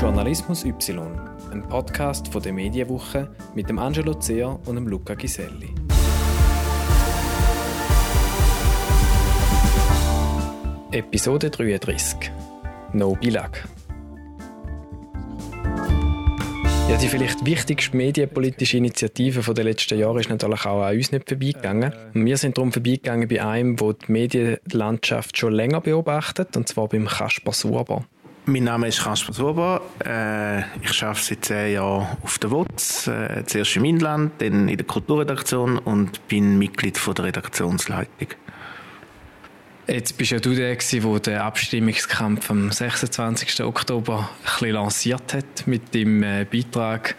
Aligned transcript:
Journalismus 0.00 0.64
Y, 0.64 1.18
ein 1.50 1.68
Podcast 1.68 2.28
von 2.28 2.40
der 2.40 2.52
Medienwoche 2.52 3.28
mit 3.56 3.68
dem 3.68 3.80
Angelo 3.80 4.14
Zeher 4.14 4.56
und 4.66 4.76
dem 4.76 4.86
Luca 4.86 5.14
Giselli. 5.14 5.74
Episode 10.92 11.50
33 11.50 12.30
No 12.92 13.16
Bilag. 13.16 13.66
Ja, 16.88 16.96
die 16.96 17.08
vielleicht 17.08 17.44
wichtigste 17.44 17.96
medienpolitische 17.96 18.76
Initiative 18.76 19.52
der 19.52 19.64
letzten 19.64 19.98
Jahre 19.98 20.20
ist 20.20 20.30
natürlich 20.30 20.64
auch 20.64 20.84
an 20.84 20.96
uns 20.96 21.10
nicht 21.10 21.28
vorbeigegangen. 21.28 21.92
Wir 22.14 22.36
sind 22.36 22.56
darum 22.56 22.70
vorbeigegangen 22.70 23.26
bei 23.26 23.44
einem, 23.44 23.74
der 23.74 23.94
die 23.94 24.12
Medienlandschaft 24.12 25.36
schon 25.36 25.54
länger 25.54 25.80
beobachtet, 25.80 26.56
und 26.56 26.68
zwar 26.68 26.86
beim 26.86 27.06
Kasper 27.06 27.52
Surber. 27.52 28.06
Mein 28.48 28.64
Name 28.64 28.88
ist 28.88 29.04
Kasper 29.04 29.34
Surber. 29.34 29.82
Äh, 30.02 30.60
ich 30.82 31.02
arbeite 31.02 31.20
seit 31.22 31.44
zehn 31.44 31.74
Jahren 31.74 32.16
auf 32.22 32.38
der 32.38 32.50
WOTS, 32.50 33.06
äh, 33.06 33.44
zuerst 33.44 33.76
im 33.76 33.84
Inland, 33.84 34.40
dann 34.40 34.70
in 34.70 34.76
der 34.78 34.86
Kulturredaktion 34.86 35.76
und 35.76 36.26
bin 36.28 36.56
Mitglied 36.56 36.96
von 36.96 37.14
der 37.14 37.26
Redaktionsleitung. 37.26 38.28
Jetzt 39.86 40.16
bist 40.16 40.30
ja 40.30 40.40
du 40.40 40.54
der, 40.54 40.76
der 40.76 41.18
den 41.20 41.36
Abstimmungskampf 41.36 42.50
am 42.50 42.72
26. 42.72 43.64
Oktober 43.64 44.30
ein 44.30 44.44
bisschen 44.44 44.70
lanciert 44.70 45.34
hat 45.34 45.66
mit 45.66 45.92
dem 45.92 46.22
äh, 46.22 46.46
Beitrag, 46.50 47.16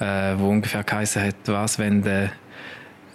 äh, 0.00 0.34
wo 0.36 0.48
ungefähr 0.48 0.82
geheißen 0.82 1.22
hat, 1.22 1.36
was, 1.44 1.78
wenn 1.78 2.02
der, 2.02 2.32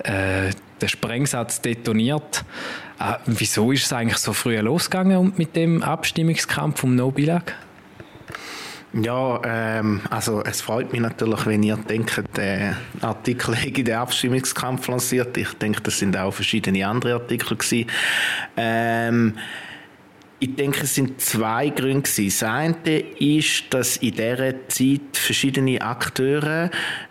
äh, 0.05 0.51
der 0.79 0.87
Sprengsatz 0.87 1.59
detoniert. 1.59 2.45
Äh, 2.99 3.13
wieso 3.25 3.71
ist 3.71 3.85
es 3.85 3.93
eigentlich 3.93 4.17
so 4.17 4.33
früh 4.33 4.57
losgegangen 4.57 5.33
mit 5.37 5.55
dem 5.55 5.83
Abstimmungskampf 5.83 6.83
um 6.83 6.95
No-Bilag? 6.95 7.55
Ja, 8.93 9.41
ähm, 9.43 10.01
also 10.09 10.41
es 10.43 10.61
freut 10.61 10.91
mich 10.91 11.01
natürlich, 11.01 11.45
wenn 11.45 11.61
ihr 11.61 11.75
denkt, 11.75 12.23
der 12.35 12.77
Artikel 13.01 13.55
hätte 13.55 13.83
den 13.83 13.95
Abstimmungskampf 13.95 14.87
lanciert. 14.87 15.37
Ich 15.37 15.53
denke, 15.53 15.81
das 15.81 15.99
sind 15.99 16.17
auch 16.17 16.33
verschiedene 16.33 16.87
andere 16.87 17.13
Artikel 17.15 17.57
gewesen. 17.57 17.89
Ähm, 18.55 19.33
ich 20.39 20.55
denke, 20.55 20.83
es 20.83 20.93
sind 20.93 21.19
zwei 21.19 21.69
Gründe. 21.69 22.09
Das 22.15 22.43
eine 22.43 22.99
ist, 23.19 23.65
dass 23.71 23.97
in 23.97 24.11
dieser 24.11 24.67
Zeit 24.67 25.17
verschiedene 25.17 25.81
Akteure 25.81 26.69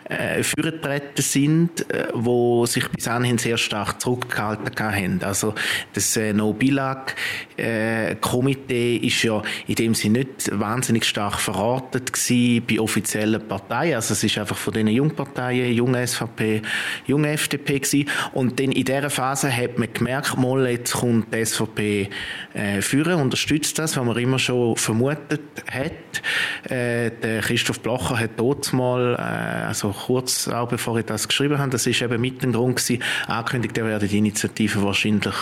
äh, 0.09 0.43
vorgetreten 0.43 1.21
sind, 1.21 1.89
äh, 1.89 2.07
wo 2.13 2.65
sich 2.65 2.89
bis 2.89 3.07
anhin 3.07 3.37
sehr 3.37 3.57
stark 3.57 4.01
zurückgehalten 4.01 4.73
haben. 4.79 5.21
Also 5.23 5.55
das 5.93 6.17
äh, 6.17 6.33
No-Bilag-Komitee 6.33 8.97
äh, 8.97 9.07
ist 9.07 9.23
ja 9.23 9.41
in 9.67 9.75
dem 9.75 9.95
Sinne 9.95 10.17
nicht 10.17 10.49
wahnsinnig 10.51 11.05
stark 11.05 11.39
verortet 11.39 12.13
gewesen 12.13 12.63
bei 12.67 12.79
offiziellen 12.79 13.47
Parteien. 13.47 13.95
Also 13.95 14.13
es 14.13 14.23
ist 14.23 14.37
einfach 14.37 14.57
von 14.57 14.73
den 14.73 14.87
Jungparteien, 14.87 15.73
junge 15.73 16.05
SVP, 16.05 16.61
junge 17.05 17.31
FDP 17.31 17.79
gewesen. 17.79 18.09
Und 18.33 18.59
dann 18.59 18.71
in 18.71 18.85
dieser 18.85 19.09
Phase 19.09 19.55
hat 19.55 19.77
man 19.77 19.91
gemerkt, 19.93 20.37
mal 20.37 20.69
jetzt 20.69 20.93
kommt 20.93 21.33
die 21.33 21.45
SVP 21.45 22.09
äh, 22.53 22.81
führen 22.81 23.21
unterstützt 23.21 23.77
das, 23.79 23.97
was 23.97 24.05
man 24.05 24.17
immer 24.17 24.39
schon 24.39 24.75
vermutet 24.75 25.41
hat. 25.71 26.71
Äh, 26.71 27.11
der 27.11 27.41
Christoph 27.41 27.81
Blocher 27.81 28.19
hat 28.19 28.31
dort 28.37 28.73
mal, 28.73 29.15
äh, 29.15 29.67
also 29.67 29.93
kurz 30.05 30.47
auch 30.47 30.67
bevor 30.67 30.97
ich 30.99 31.05
das 31.05 31.27
geschrieben 31.27 31.57
habe, 31.57 31.71
das 31.71 31.87
ist 31.87 32.01
eben 32.01 32.19
mit 32.21 32.43
dem 32.43 32.53
Grund 32.53 32.77
gewesen, 32.77 33.03
angekündigt, 33.27 33.77
er 33.77 33.85
werde 33.85 34.07
die 34.07 34.17
Initiative 34.17 34.83
wahrscheinlich 34.83 35.35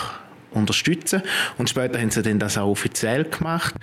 unterstützen. 0.56 1.22
Und 1.58 1.70
später 1.70 2.00
haben 2.00 2.10
sie 2.10 2.22
dann 2.22 2.38
das 2.38 2.58
auch 2.58 2.68
offiziell 2.68 3.24
gemacht. 3.24 3.74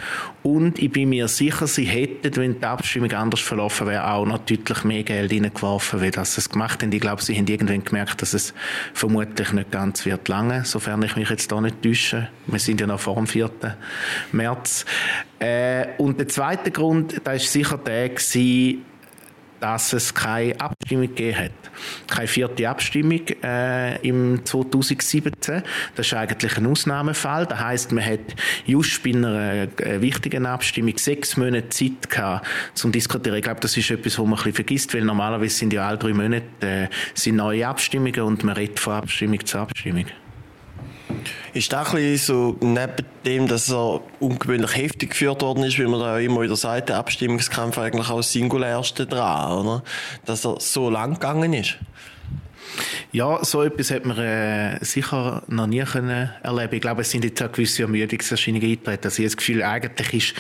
Und 0.41 0.79
ich 0.79 0.91
bin 0.91 1.09
mir 1.09 1.27
sicher, 1.27 1.67
sie 1.67 1.85
hätten, 1.85 2.35
wenn 2.35 2.59
die 2.59 2.65
Abstimmung 2.65 3.11
anders 3.11 3.41
verlaufen 3.41 3.87
wäre, 3.87 4.11
auch 4.11 4.25
noch 4.25 4.39
deutlich 4.39 4.83
mehr 4.83 5.03
Geld 5.03 5.31
reingeworfen, 5.31 6.01
wie 6.01 6.11
das 6.11 6.35
sie 6.35 6.49
gemacht 6.49 6.81
haben. 6.81 6.91
Ich 6.91 6.99
glaube, 7.01 7.21
sie 7.21 7.37
haben 7.37 7.47
irgendwann 7.47 7.83
gemerkt, 7.83 8.21
dass 8.21 8.33
es 8.33 8.53
vermutlich 8.93 9.53
nicht 9.53 9.71
ganz 9.71 10.05
wird 10.05 10.27
lange, 10.27 10.65
sofern 10.65 11.01
ich 11.03 11.15
mich 11.15 11.29
jetzt 11.29 11.51
da 11.51 11.61
nicht 11.61 11.81
täusche. 11.81 12.29
Wir 12.47 12.59
sind 12.59 12.81
ja 12.81 12.87
noch 12.87 12.99
vor 12.99 13.15
dem 13.15 13.27
4. 13.27 13.49
März. 14.31 14.85
Äh, 15.39 15.87
und 15.97 16.19
der 16.19 16.27
zweite 16.27 16.71
Grund, 16.71 17.21
da 17.23 17.33
ist 17.33 17.51
sicher 17.51 17.77
der 17.77 18.09
gewesen, 18.09 18.85
dass 19.63 19.93
es 19.93 20.13
keine 20.13 20.59
Abstimmung 20.59 21.07
gegeben 21.07 21.37
hat. 21.37 21.51
Keine 22.07 22.27
vierte 22.27 22.67
Abstimmung 22.67 23.21
äh, 23.41 23.95
im 24.05 24.43
2017. 24.43 25.63
Das 25.95 26.07
ist 26.07 26.13
eigentlich 26.13 26.57
ein 26.57 26.67
Ausnahmefall. 26.67 27.45
Das 27.45 27.59
heißt, 27.59 27.93
man 27.93 28.03
hat 28.03 28.19
just 28.65 29.01
bei 29.03 29.11
einer 29.11 29.69
äh, 29.79 30.01
wichtigen 30.01 30.45
Abstimmung 30.45 30.97
sechs 30.97 31.37
Monate 31.37 31.69
Zeit 31.69 32.09
gehabt, 32.09 32.45
zum 32.73 32.91
diskutieren. 32.91 33.37
Ich 33.37 33.43
glaube, 33.43 33.61
das 33.61 33.77
ist 33.77 33.89
etwas, 33.89 34.19
was 34.19 34.25
man 34.25 34.33
ein 34.33 34.35
bisschen 34.35 34.53
vergisst, 34.53 34.93
weil 34.93 35.05
normalerweise 35.05 35.55
sind 35.55 35.71
ja 35.71 35.87
alle 35.87 35.97
drei 35.97 36.13
Monate 36.13 36.43
äh, 36.59 36.87
sind 37.13 37.37
neue 37.37 37.65
Abstimmungen 37.65 38.19
und 38.19 38.43
man 38.43 38.55
redet 38.57 38.81
von 38.81 38.95
Abstimmung 38.95 39.45
zu 39.45 39.59
Abstimmung. 39.59 40.07
Ist 41.53 41.71
das 41.71 41.93
ein 41.93 42.17
so, 42.17 42.57
neben 42.61 43.05
dem, 43.25 43.47
dass 43.47 43.71
er 43.71 44.01
ungewöhnlich 44.19 44.75
heftig 44.75 45.11
geführt 45.11 45.41
worden 45.41 45.63
ist, 45.63 45.77
wie 45.79 45.85
man 45.85 45.99
da 45.99 46.19
immer 46.19 46.41
wieder 46.41 46.55
sagt, 46.55 46.89
der 46.89 46.97
Abstimmungskampf 46.97 47.77
eigentlich 47.77 48.09
auch 48.09 48.17
das 48.17 48.31
Singulärste 48.31 49.05
dran, 49.05 49.65
oder? 49.65 49.83
Dass 50.25 50.45
er 50.45 50.59
so 50.59 50.89
lang 50.89 51.13
gegangen 51.13 51.53
ist? 51.53 51.77
Ja, 53.11 53.43
so 53.43 53.61
etwas 53.61 53.91
hat 53.91 54.05
man 54.05 54.17
äh, 54.17 54.83
sicher 54.83 55.43
noch 55.47 55.67
nie 55.67 55.83
können 55.83 56.31
erleben. 56.41 56.75
Ich 56.75 56.81
glaube, 56.81 57.01
es 57.01 57.11
sind 57.11 57.23
jetzt 57.23 57.41
auch 57.41 57.51
gewisse 57.51 57.83
Ermüdungserscheinungen 57.83 58.67
eingetreten. 58.67 59.03
Also 59.05 59.21
ich 59.21 59.25
habe 59.25 59.35
das 59.35 59.37
Gefühl, 59.37 59.63
eigentlich 59.63 60.13
ist, 60.13 60.33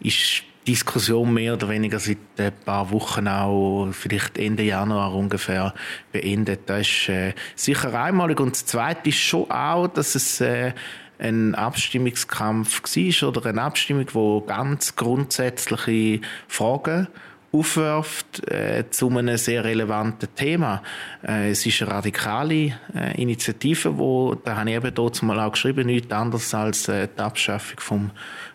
ist 0.00 0.42
Diskussion 0.66 1.32
mehr 1.32 1.54
oder 1.54 1.68
weniger 1.68 1.98
seit 1.98 2.18
ein 2.38 2.52
paar 2.64 2.90
Wochen 2.90 3.28
auch, 3.28 3.88
vielleicht 3.92 4.38
Ende 4.38 4.64
Januar 4.64 5.14
ungefähr, 5.14 5.74
beendet. 6.12 6.60
Das 6.66 6.80
ist 6.80 7.08
äh, 7.08 7.34
sicher 7.54 7.94
einmalig. 7.94 8.40
Und 8.40 8.52
das 8.52 8.66
Zweite 8.66 9.08
ist 9.08 9.18
schon 9.18 9.50
auch, 9.50 9.86
dass 9.88 10.14
es 10.14 10.40
äh, 10.40 10.72
ein 11.18 11.54
Abstimmungskampf 11.54 12.82
war 12.82 13.28
oder 13.28 13.46
eine 13.46 13.62
Abstimmung, 13.62 14.06
wo 14.12 14.40
ganz 14.42 14.96
grundsätzliche 14.96 16.20
Fragen 16.48 17.08
aufwirft 17.52 18.48
äh, 18.50 18.84
zu 18.90 19.08
einem 19.08 19.36
sehr 19.36 19.64
relevanten 19.64 20.28
Thema. 20.34 20.82
Äh, 21.26 21.50
es 21.50 21.64
ist 21.64 21.80
eine 21.82 21.92
radikale 21.92 22.74
äh, 22.94 23.20
Initiative, 23.20 23.96
wo, 23.96 24.34
da 24.34 24.56
habe 24.56 24.70
ich 24.70 24.76
eben 24.76 24.94
dort 24.94 25.22
mal 25.22 25.40
auch 25.40 25.52
geschrieben, 25.52 25.86
nichts 25.86 26.12
anderes 26.12 26.52
als 26.54 26.88
äh, 26.88 27.08
die 27.16 27.22
Abschaffung 27.22 27.80
vom 27.80 28.10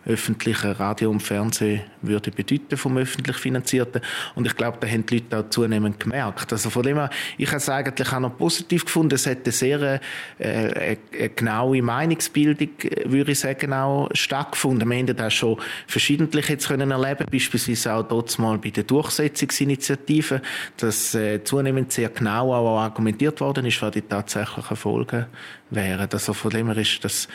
öffentlichen 0.06 0.72
Radio 0.72 1.10
und 1.10 1.22
Fernsehen 1.22 1.82
würde 2.00 2.30
bedeuten 2.30 2.76
vom 2.76 2.98
öffentlich 2.98 3.36
finanzierten. 3.36 4.02
Und 4.34 4.46
ich 4.46 4.56
glaube, 4.56 4.78
da 4.80 4.86
haben 4.86 5.06
die 5.06 5.18
Leute 5.18 5.38
auch 5.38 5.50
zunehmend 5.50 6.00
gemerkt. 6.00 6.52
Also 6.52 6.70
von 6.70 6.82
dem 6.82 6.96
her, 6.96 7.10
ich 7.38 7.48
habe 7.48 7.58
es 7.58 7.68
eigentlich 7.68 8.12
auch 8.12 8.20
noch 8.20 8.36
positiv 8.36 8.84
gefunden. 8.84 9.14
Es 9.14 9.26
hat 9.26 9.38
eine 9.44 9.52
sehr 9.52 10.00
äh, 10.38 10.96
eine, 11.18 11.28
genaue 11.30 11.82
Meinungsbildung, 11.82 12.70
würde 13.04 13.32
ich 13.32 13.40
sagen, 13.40 13.72
auch 13.72 14.08
stattgefunden. 14.12 14.88
Wir 14.90 14.98
haben 14.98 15.16
das 15.16 15.34
schon 15.34 15.58
verschiedentlich 15.86 16.48
jetzt 16.48 16.68
können 16.68 16.90
erleben, 16.90 17.26
beispielsweise 17.30 17.94
auch 17.94 18.02
dort 18.02 18.36
mal 18.38 18.58
bei 18.58 18.70
der 18.70 18.84
Durchsetzungsinitiative, 18.84 20.42
dass 20.76 21.14
äh, 21.14 21.44
zunehmend 21.44 21.92
sehr 21.92 22.08
genau 22.08 22.52
auch 22.52 22.78
argumentiert 22.80 23.40
worden 23.40 23.66
ist, 23.66 23.80
was 23.82 23.92
die 23.92 24.02
tatsächlichen 24.02 24.76
Folgen 24.76 25.26
wären. 25.70 26.08
Also 26.10 26.32
von 26.34 26.50
dem 26.50 26.66
her 26.68 26.76
ist 26.78 27.04
das 27.04 27.28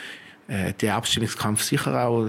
äh, 0.48 0.74
der 0.74 0.96
Abstimmungskampf 0.96 1.62
sicher 1.62 2.08
auch 2.08 2.28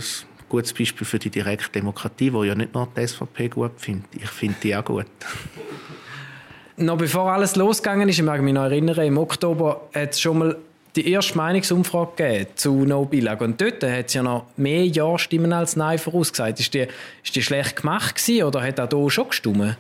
gutes 0.49 0.73
Beispiel 0.73 1.07
für 1.07 1.19
die 1.19 1.31
Direktdemokratie, 1.31 2.33
wo 2.33 2.45
ja 2.45 2.55
nicht 2.55 2.75
nur 2.75 2.89
die 2.97 3.07
SVP 3.07 3.49
gut 3.49 3.73
findet. 3.77 4.15
Ich 4.15 4.31
finde 4.31 4.57
die 4.63 4.77
auch 4.77 4.85
gut. 4.85 5.07
Noch 6.77 6.97
bevor 6.97 7.33
alles 7.33 7.57
losgegangen 7.57 8.09
ist, 8.09 8.19
ich 8.19 8.25
mag 8.25 8.41
mich 8.41 8.55
noch 8.55 8.63
erinnern, 8.63 9.05
im 9.05 9.19
Oktober 9.19 9.89
hat 9.93 10.13
es 10.13 10.21
schon 10.21 10.39
mal 10.39 10.57
die 10.95 11.11
erste 11.11 11.37
Meinungsumfrage 11.37 12.47
zu 12.55 12.85
No 12.85 13.05
Bilag. 13.05 13.41
Und 13.41 13.61
dort 13.61 13.83
hat 13.83 14.07
es 14.07 14.15
ja 14.15 14.23
noch 14.23 14.47
mehr 14.57 14.87
Ja-Stimmen 14.87 15.53
als 15.53 15.75
Nein 15.75 15.99
vorausgesagt. 15.99 16.61
Ist 16.61 16.75
die, 16.75 16.87
ist 17.25 17.35
die 17.35 17.43
schlecht 17.43 17.77
gemacht 17.77 18.15
gewesen, 18.15 18.45
oder 18.45 18.63
hat 18.63 18.79
auch 18.79 18.89
hier 18.89 19.11
schon 19.11 19.29
gestimmt? 19.29 19.77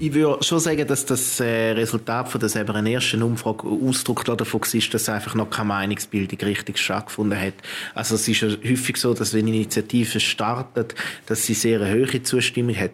Ich 0.00 0.14
würde 0.14 0.44
schon 0.44 0.60
sagen, 0.60 0.86
dass 0.86 1.06
das 1.06 1.40
äh, 1.40 1.72
Resultat 1.72 2.28
von 2.28 2.40
der 2.40 2.66
ersten 2.86 3.20
Umfrage 3.20 3.66
Ausdruck 3.66 4.24
davon 4.24 4.60
war, 4.60 4.90
dass 4.92 5.08
einfach 5.08 5.34
noch 5.34 5.50
keine 5.50 5.66
Meinungsbildung 5.66 6.38
richtig 6.38 6.78
stattgefunden 6.78 7.40
hat. 7.40 7.54
Also 7.96 8.14
es 8.14 8.28
ist 8.28 8.40
ja 8.40 8.48
häufig 8.48 8.96
so, 8.96 9.12
dass 9.12 9.34
wenn 9.34 9.48
Initiative 9.48 10.20
startet, 10.20 10.94
dass 11.26 11.44
sie 11.44 11.54
sehr 11.54 11.80
eine 11.80 11.92
hohe 11.92 12.22
Zustimmung 12.22 12.76
hat. 12.76 12.92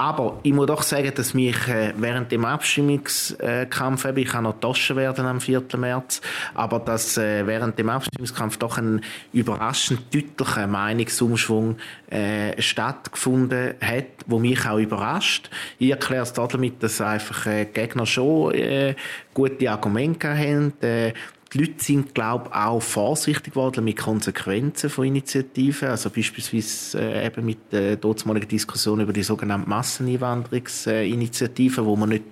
Aber 0.00 0.38
ich 0.44 0.52
muss 0.52 0.66
doch 0.66 0.82
sagen, 0.82 1.10
dass 1.12 1.34
mich 1.34 1.66
äh, 1.66 1.92
während 1.96 2.30
dem 2.30 2.44
Abstimmungskampf, 2.44 4.04
eben, 4.04 4.18
ich 4.18 4.28
kann 4.28 4.44
noch 4.44 4.60
Tasche 4.60 4.94
werden 4.94 5.26
am 5.26 5.40
4. 5.40 5.64
März, 5.76 6.20
aber 6.54 6.78
dass 6.78 7.18
äh, 7.18 7.44
während 7.48 7.80
dem 7.80 7.88
Abstimmungskampf 7.88 8.58
doch 8.58 8.78
ein 8.78 9.00
überraschend 9.32 10.14
deutlicher 10.14 10.68
Meinungsumschwung 10.68 11.78
äh, 12.10 12.62
stattgefunden 12.62 13.74
hat, 13.80 14.04
wo 14.26 14.38
mich 14.38 14.64
auch 14.66 14.78
überrascht. 14.78 15.50
Ich 15.80 15.90
erkläre 15.90 16.22
es 16.22 16.32
damit, 16.32 16.80
dass 16.80 17.00
einfach 17.00 17.46
äh, 17.46 17.64
Gegner 17.64 18.06
schon 18.06 18.54
äh, 18.54 18.94
gute 19.34 19.68
Argumente 19.68 20.28
haben. 20.28 20.74
Äh, 20.80 21.12
die 21.52 21.58
Leute 21.58 21.82
sind, 21.82 22.14
glaube 22.14 22.50
ich, 22.50 22.54
auch 22.54 22.80
vorsichtig 22.80 23.54
geworden 23.54 23.84
mit 23.84 23.96
Konsequenzen 23.96 24.90
von 24.90 25.06
Initiativen. 25.06 25.88
Also 25.88 26.10
beispielsweise 26.10 27.00
äh, 27.00 27.26
eben 27.26 27.46
mit 27.46 27.72
der 27.72 27.96
dortmaligen 27.96 28.48
Diskussion 28.48 29.00
über 29.00 29.14
die 29.14 29.22
sogenannte 29.22 29.68
Masseneinwanderungsinitiative, 29.68 31.86
wo 31.86 31.96
man 31.96 32.10
nicht 32.10 32.24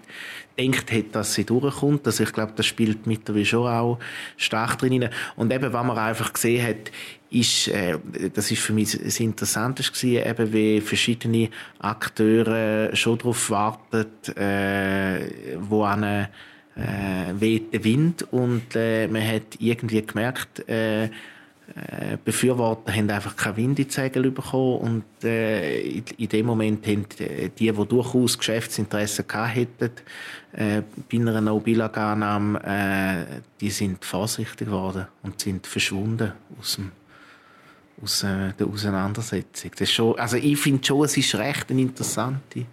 denkt 0.59 0.93
hat, 0.93 1.15
dass 1.15 1.35
sie 1.35 1.45
durchkommt. 1.45 2.07
Also 2.07 2.25
ich 2.25 2.33
glaube, 2.33 2.53
das 2.57 2.67
spielt 2.67 3.07
mittlerweile 3.07 3.47
schon 3.47 3.67
auch 3.67 3.99
stark 4.37 4.79
drin. 4.79 5.09
Und 5.35 5.51
eben, 5.53 5.73
was 5.73 5.87
man 5.87 5.97
einfach 5.97 6.35
gesehen 6.35 6.67
hat, 6.67 6.93
ist, 7.31 7.69
äh, 7.69 7.99
das 8.35 8.51
ist 8.51 8.61
für 8.61 8.75
mich 8.75 8.99
das 8.99 9.21
Interessanteste 9.21 9.93
gewesen, 9.93 10.29
eben 10.29 10.53
wie 10.53 10.83
verschiedene 10.83 11.49
Akteure 11.79 12.95
schon 12.95 13.17
darauf 13.19 13.51
warten, 13.51 14.07
äh, 14.37 15.31
wo 15.59 15.85
eine 15.85 16.29
äh, 16.77 17.41
weht 17.41 17.73
der 17.73 17.85
Wind 17.85 18.27
und 18.31 18.75
äh, 18.75 19.09
man 19.09 19.27
hat 19.27 19.59
irgendwie 19.59 20.03
gemerkt, 20.03 20.69
äh, 20.69 21.09
äh, 21.75 22.17
Befürworter 22.25 22.93
haben 22.95 23.11
einfach 23.11 23.35
keinen 23.35 23.57
Wind 23.57 23.79
in 23.81 23.87
die 23.89 23.93
Segel 23.93 24.31
bekommen 24.31 24.79
und 24.79 25.25
äh, 25.25 25.81
in, 25.81 26.05
in, 26.17 26.29
dem 26.29 26.47
Moment 26.47 26.87
haben 26.87 27.07
die, 27.19 27.49
die, 27.49 27.73
durchaus 27.73 28.39
Geschäftsinteressen 28.39 29.25
hätten, 29.53 29.91
äh, 30.53 30.83
bei 31.11 31.19
einer 31.19 31.41
No-Bilag-Annahme, 31.41 32.63
äh, 32.63 33.41
die 33.61 33.71
sind 33.71 34.05
vorsichtig 34.05 34.69
geworden 34.69 35.07
und 35.23 35.41
sind 35.41 35.67
verschwunden 35.67 36.35
aus, 36.61 36.77
dem, 36.77 36.93
aus 38.01 38.23
äh, 38.23 38.53
der 38.59 38.67
Auseinandersetzung. 38.69 39.73
Das 39.77 39.91
schon, 39.91 40.17
also 40.21 40.37
ich 40.37 40.59
finde 40.59 40.87
schon, 40.87 41.05
es 41.05 41.17
ist 41.17 41.35
recht 41.35 41.71
eine 41.71 41.81
interessante 41.81 42.67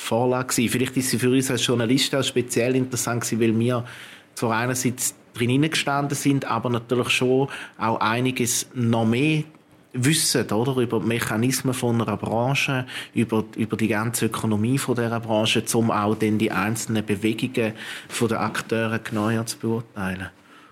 Vorlage 0.00 0.48
gewesen. 0.48 0.70
Vielleicht 0.70 0.96
ist 0.96 1.10
sie 1.10 1.18
für 1.18 1.30
uns 1.30 1.50
als 1.50 1.66
Journalisten 1.66 2.16
auch 2.16 2.24
speziell 2.24 2.74
interessant 2.76 3.30
weil 3.38 3.58
wir 3.58 3.84
zwar 4.34 4.56
einerseits 4.56 5.14
drin 5.34 5.62
gestanden 5.62 6.16
sind, 6.16 6.44
aber 6.44 6.70
natürlich 6.70 7.10
schon 7.10 7.48
auch 7.78 8.00
einiges 8.00 8.68
noch 8.74 9.06
mehr 9.06 9.44
wissen, 9.92 10.50
oder? 10.50 10.76
Über 10.76 11.00
die 11.00 11.06
Mechanismen 11.06 11.74
von 11.74 12.00
einer 12.00 12.16
Branche, 12.16 12.86
über, 13.14 13.44
über 13.56 13.76
die 13.76 13.88
ganze 13.88 14.26
Ökonomie 14.26 14.78
von 14.78 14.94
dieser 14.94 15.20
Branche, 15.20 15.64
um 15.74 15.90
auch 15.90 16.14
dann 16.14 16.38
die 16.38 16.50
einzelnen 16.50 17.04
Bewegungen 17.04 17.74
der 18.20 18.40
Akteure 18.40 18.98
genauer 18.98 19.46
zu 19.46 19.58
beurteilen. 19.58 20.28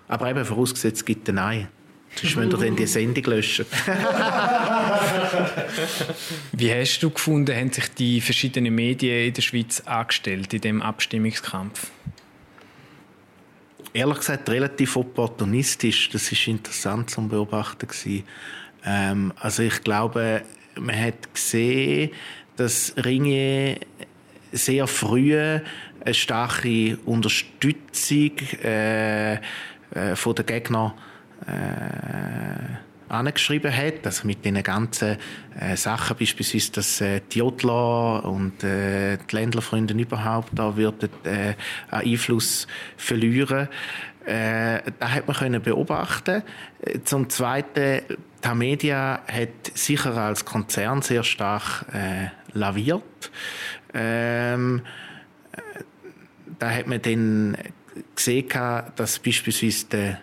Aber 0.07 0.29
eben 0.29 0.45
vorausgesetzt, 0.45 1.01
es 1.01 1.05
gibt 1.05 1.29
ein 1.29 1.35
Nein. 1.35 1.67
Sonst 2.15 2.35
müsst 2.35 2.53
ihr 2.53 2.57
dann 2.57 2.75
die 2.75 2.87
Sendung 2.87 3.23
löschen. 3.25 3.65
Wie 6.51 6.73
hast 6.73 6.99
du 6.99 7.11
gefunden, 7.11 7.55
haben 7.55 7.71
sich 7.71 7.87
die 7.89 8.19
verschiedenen 8.19 8.75
Medien 8.75 9.27
in 9.27 9.33
der 9.33 9.41
Schweiz 9.41 9.81
angestellt 9.85 10.53
in 10.53 10.61
dem 10.61 10.81
Abstimmungskampf? 10.81 11.91
Ehrlich 13.93 14.19
gesagt, 14.19 14.49
relativ 14.49 14.97
opportunistisch. 14.97 16.09
Das 16.09 16.31
ist 16.31 16.47
interessant 16.47 17.09
zu 17.09 17.27
beobachten. 17.27 17.87
Ähm, 18.85 19.33
also 19.37 19.63
ich 19.63 19.83
glaube, 19.83 20.43
man 20.75 20.99
hat 20.99 21.33
gesehen, 21.33 22.11
dass 22.55 22.93
Ringe 22.97 23.79
sehr 24.51 24.87
früh 24.87 25.37
eine 25.37 26.13
starke 26.13 26.97
Unterstützung 27.05 28.31
äh, 28.63 29.35
äh, 29.35 29.39
von 30.15 30.35
den 30.35 30.45
Gegnern 30.45 30.93
äh, 31.47 32.89
angeschrieben 33.09 33.75
hat, 33.75 34.05
also 34.05 34.27
mit 34.27 34.45
den 34.45 34.61
ganzen 34.61 35.17
äh, 35.59 35.75
Sachen, 35.75 36.15
beispielsweise, 36.17 36.71
dass 36.73 37.01
äh, 37.01 37.21
die 37.31 37.39
Jodler 37.39 38.23
und 38.25 38.63
äh, 38.63 39.17
die 39.17 39.35
Ländlerfreunde 39.35 39.93
überhaupt 39.95 40.49
da 40.53 40.75
würden 40.77 41.09
äh, 41.23 41.55
Einfluss 41.89 42.67
verlieren. 42.97 43.67
Äh, 44.25 44.81
da 44.99 45.09
hat 45.09 45.27
man 45.27 45.35
können 45.35 45.61
beobachten. 45.61 46.43
Zum 47.03 47.29
Zweiten, 47.29 48.01
die 48.43 48.55
Media 48.55 49.21
hat 49.27 49.71
sicher 49.73 50.15
als 50.15 50.45
Konzern 50.45 51.01
sehr 51.01 51.23
stark 51.23 51.85
äh, 51.93 52.27
laviert. 52.53 53.31
Ähm, 53.93 54.81
da 56.59 56.69
hat 56.69 56.87
man 56.87 57.01
dann 57.01 57.57
gesehen, 58.15 58.47
dass 58.95 59.19
beispielsweise 59.19 59.87
der 59.87 60.21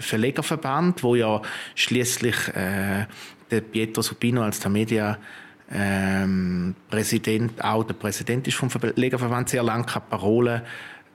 Verlegerverband, 0.00 1.02
wo 1.02 1.14
ja 1.14 1.40
schließlich 1.74 2.48
äh, 2.48 3.06
der 3.50 3.60
Pietro 3.60 4.02
Supino 4.02 4.42
als 4.42 4.60
der 4.60 4.70
Media 4.70 5.18
ähm, 5.72 6.74
Präsident, 6.90 7.62
auch 7.62 7.84
der 7.84 7.94
Präsident 7.94 8.46
ist 8.46 8.56
vom 8.56 8.70
Verlegerverband, 8.70 9.48
sehr 9.48 9.62
lange 9.62 9.84
keine 9.84 10.04
Parole 10.08 10.62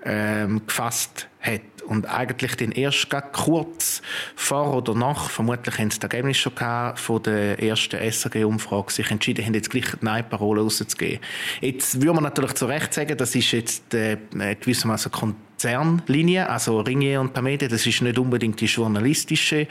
ähm, 0.03 0.65
gefasst 0.65 1.27
hat. 1.41 1.61
Und 1.87 2.05
eigentlich 2.05 2.55
den 2.55 2.71
erst 2.71 3.07
kurz 3.33 4.01
vor 4.35 4.75
oder 4.77 4.93
nach, 4.93 5.29
vermutlich 5.29 5.77
haben 5.79 5.89
sie 5.89 5.99
das 5.99 6.11
Ergebnis 6.11 6.37
schon 6.37 6.53
gehabt, 6.53 6.99
von 6.99 7.23
der 7.23 7.61
ersten 7.61 7.97
SRG-Umfrage 7.97 8.91
sich 8.91 9.09
entschieden 9.09 9.43
haben, 9.43 9.55
jetzt 9.55 9.71
gleich 9.71 9.85
die 9.99 10.05
Nein-Parole 10.05 10.61
rauszugeben. 10.61 11.19
Jetzt 11.61 11.99
würde 11.99 12.13
man 12.13 12.23
natürlich 12.23 12.53
zu 12.53 12.67
Recht 12.67 12.93
sagen, 12.93 13.17
das 13.17 13.33
ist 13.33 13.51
jetzt 13.51 13.93
äh, 13.95 14.17
gewissermaßen 14.59 15.11
Konzernlinie, 15.59 16.47
also 16.50 16.79
Ringier 16.79 17.19
und 17.19 17.33
Pamede, 17.33 17.67
das 17.67 17.85
ist 17.85 18.01
nicht 18.01 18.17
unbedingt 18.17 18.61
die 18.61 18.65
journalistische 18.65 19.67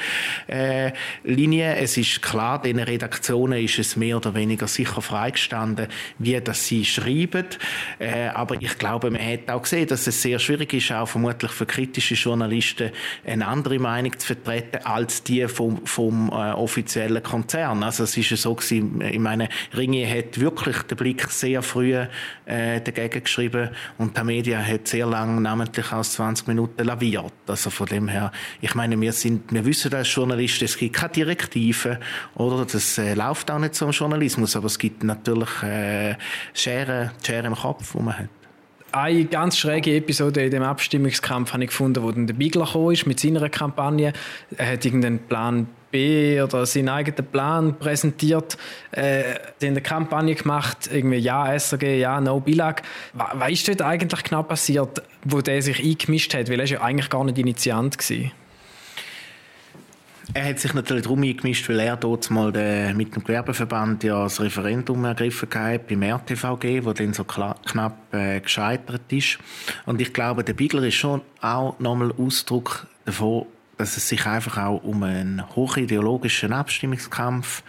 äh, 0.47 0.93
Linie. 1.25 1.77
Es 1.77 1.97
ist 1.97 2.21
klar, 2.21 2.61
den 2.61 2.79
Redaktionen 2.79 3.65
ist 3.65 3.79
es 3.79 3.97
mehr 3.97 4.19
oder 4.19 4.35
weniger 4.35 4.69
sicher 4.69 5.01
freigestanden, 5.01 5.87
wie 6.19 6.39
das 6.43 6.67
sie 6.67 6.85
schreiben. 6.85 7.47
Äh, 7.99 8.29
aber 8.35 8.61
ich 8.61 8.77
glaube, 8.77 9.11
man 9.11 9.25
hat 9.25 9.49
auch 9.51 9.63
gesehen, 9.63 9.87
dass 9.89 10.07
es 10.07 10.21
sehr 10.21 10.39
schwierig 10.39 10.75
ist, 10.75 10.93
auch 10.93 11.09
vermutlich 11.09 11.53
für 11.53 11.65
kritische 11.65 12.17
Journalisten 12.17 12.91
eine 13.27 13.47
andere 13.47 13.79
Meinung 13.79 14.13
zu 14.19 14.27
vertreten 14.27 14.85
als 14.85 15.23
die 15.23 15.49
vom, 15.49 15.87
vom 15.87 16.29
äh, 16.29 16.53
offiziellen 16.53 17.23
Konzern. 17.23 17.83
Also 17.83 18.05
es 18.05 18.15
ist 18.15 18.29
ja 18.29 18.37
so 18.37 18.55
gewesen, 18.55 19.01
ich 19.01 19.19
meine, 19.19 19.49
Ringier 19.75 20.07
hat 20.11 20.39
wirklich 20.39 20.83
den 20.83 20.99
Blick 20.99 21.31
sehr 21.31 21.63
früh 21.63 21.95
äh, 21.95 22.07
dagegen 22.83 23.25
geschrieben 23.25 23.71
und 23.97 24.15
Tamedia 24.15 24.59
hat 24.59 24.87
sehr 24.87 25.07
lange 25.07 25.41
namentlich 25.41 25.78
wirklich 25.79 25.93
aus 25.93 26.13
20 26.13 26.49
Minuten 26.49 26.85
laviert. 26.85 27.33
Also 27.47 27.71
von 27.71 27.87
dem 27.87 28.09
her, 28.09 28.33
ich 28.61 28.75
meine, 28.75 29.01
wir 29.01 29.13
sind, 29.13 29.53
wir 29.53 29.65
wissen 29.65 29.95
als 29.95 30.13
Journalisten, 30.13 30.65
es 30.65 30.77
gibt 30.77 30.97
keine 30.97 31.13
Direktiven, 31.13 31.99
oder? 32.35 32.65
Das 32.65 32.99
äh, 32.99 33.15
läuft 33.15 33.51
auch 33.51 33.59
nicht 33.59 33.75
so 33.75 33.87
im 33.87 33.93
Journalismus, 33.93 34.57
aber 34.57 34.67
es 34.67 34.79
gibt 34.79 35.05
natürlich 35.05 35.63
äh, 35.63 36.17
Schere, 36.53 37.13
Schere 37.25 37.47
im 37.47 37.55
Kopf, 37.55 37.93
die 37.93 38.03
man 38.03 38.19
hat 38.19 38.29
eine 38.91 39.27
ganz 39.27 39.59
schräge 39.59 39.95
Episode 39.97 40.47
in 40.47 40.51
dem 40.51 40.63
Abstimmungskampf 40.63 41.53
habe 41.53 41.63
ich 41.63 41.69
gefunden, 41.69 42.03
wo 42.03 42.11
dann 42.11 42.27
der 42.27 42.33
Bigler 42.33 42.67
ist 42.91 43.07
mit 43.07 43.21
seiner 43.21 43.47
Kampagne. 43.51 44.15
Er 44.57 44.73
hat 44.73 44.85
irgendeinen 44.85 45.19
Plan 45.19 45.67
B 45.91 46.41
oder 46.41 46.67
seinen 46.67 46.89
eigenen 46.89 47.27
Plan 47.27 47.79
präsentiert, 47.79 48.57
äh, 48.93 49.35
in 49.61 49.75
der 49.75 49.83
Kampagne 49.83 50.35
gemacht, 50.35 50.89
irgendwie 50.93 51.19
ja 51.19 51.53
SRG, 51.59 51.99
ja 51.99 52.21
No 52.21 52.41
Bilag. 52.41 52.83
Was 53.13 53.51
ist 53.51 53.69
dort 53.69 53.83
eigentlich 53.83 54.23
genau 54.23 54.43
passiert, 54.43 55.03
wo 55.25 55.41
der 55.41 55.63
sich 55.63 55.83
eingemischt 55.83 56.35
hat? 56.35 56.51
Weil 56.51 56.61
er 56.61 56.67
ja 56.67 56.81
eigentlich 56.81 57.11
gar 57.11 57.25
nicht 57.25 57.39
Initiant 57.39 57.97
war. 57.99 58.31
Er 60.35 60.51
hat 60.51 60.59
sich 60.59 60.75
natürlich 60.75 61.05
darum 61.05 61.23
eingemischt, 61.23 61.69
weil 61.71 61.81
er 61.81 61.97
dort 61.97 62.31
mal 62.31 62.53
den, 62.53 62.97
mit 62.99 63.15
dem 63.15 63.25
Gewerbeverband 63.25 64.05
ja 64.05 64.25
das 64.25 64.41
Referendum 64.41 65.03
ergriffen 65.07 65.49
hat 65.55 65.89
beim 65.89 66.03
RTVG, 66.03 66.85
wo 66.85 66.93
dann 66.93 67.15
so 67.15 67.25
knapp 67.25 67.97
äh, 68.13 68.41
gescheitert 68.41 69.11
ist. 69.11 69.39
Und 69.87 70.03
ich 70.03 70.13
glaube, 70.13 70.45
der 70.45 70.53
Bigler 70.53 70.83
ist 70.83 70.97
schon 70.97 71.23
auch 71.41 71.79
nochmal 71.79 72.13
Ausdruck 72.19 72.87
davon, 73.07 73.47
dass 73.79 73.97
es 73.97 74.09
sich 74.09 74.27
einfach 74.27 74.59
auch 74.59 74.83
um 74.83 75.03
einen 75.03 75.49
hochideologischen 75.57 76.53
Abstimmungskampf 76.53 77.63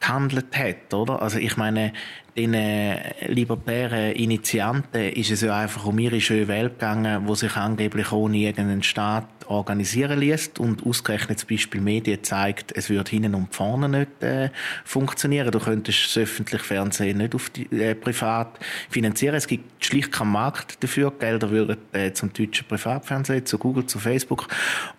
gehandelt 0.00 0.56
hat, 0.56 0.94
oder? 0.94 1.22
Also 1.22 1.38
ich 1.38 1.56
meine, 1.56 1.92
den 2.36 2.54
äh, 2.54 3.30
libertären 3.32 4.12
Initianten 4.12 5.00
ist 5.12 5.30
es 5.30 5.40
ja 5.40 5.58
einfach 5.58 5.86
um 5.86 5.98
ihre 5.98 6.20
schöne 6.20 6.48
Welt 6.48 6.74
gegangen, 6.74 7.26
wo 7.26 7.34
sich 7.34 7.56
angeblich 7.56 8.12
ohne 8.12 8.36
irgendeinen 8.36 8.82
Staat 8.82 9.26
organisieren 9.46 10.20
lässt 10.20 10.58
und 10.58 10.84
ausgerechnet 10.84 11.38
zum 11.38 11.48
Beispiel 11.48 11.80
Medien 11.80 12.22
zeigt, 12.22 12.76
es 12.76 12.90
würde 12.90 13.10
hinten 13.10 13.34
und 13.34 13.54
vorne 13.54 13.88
nicht 13.88 14.22
äh, 14.22 14.50
funktionieren. 14.84 15.50
Du 15.50 15.60
könntest 15.60 16.04
das 16.04 16.18
öffentliche 16.18 16.64
Fernsehen 16.64 17.18
nicht 17.18 17.34
auf 17.34 17.48
die, 17.50 17.64
äh, 17.74 17.94
privat 17.94 18.58
finanzieren. 18.90 19.36
Es 19.36 19.46
gibt 19.46 19.84
schlicht 19.84 20.12
keinen 20.12 20.32
Markt 20.32 20.82
dafür. 20.82 21.12
Gelder 21.12 21.50
würden 21.50 21.78
äh, 21.92 22.12
zum 22.12 22.32
deutschen 22.32 22.66
Privatfernsehen, 22.66 23.46
zu 23.46 23.56
Google, 23.56 23.86
zu 23.86 23.98
Facebook. 23.98 24.48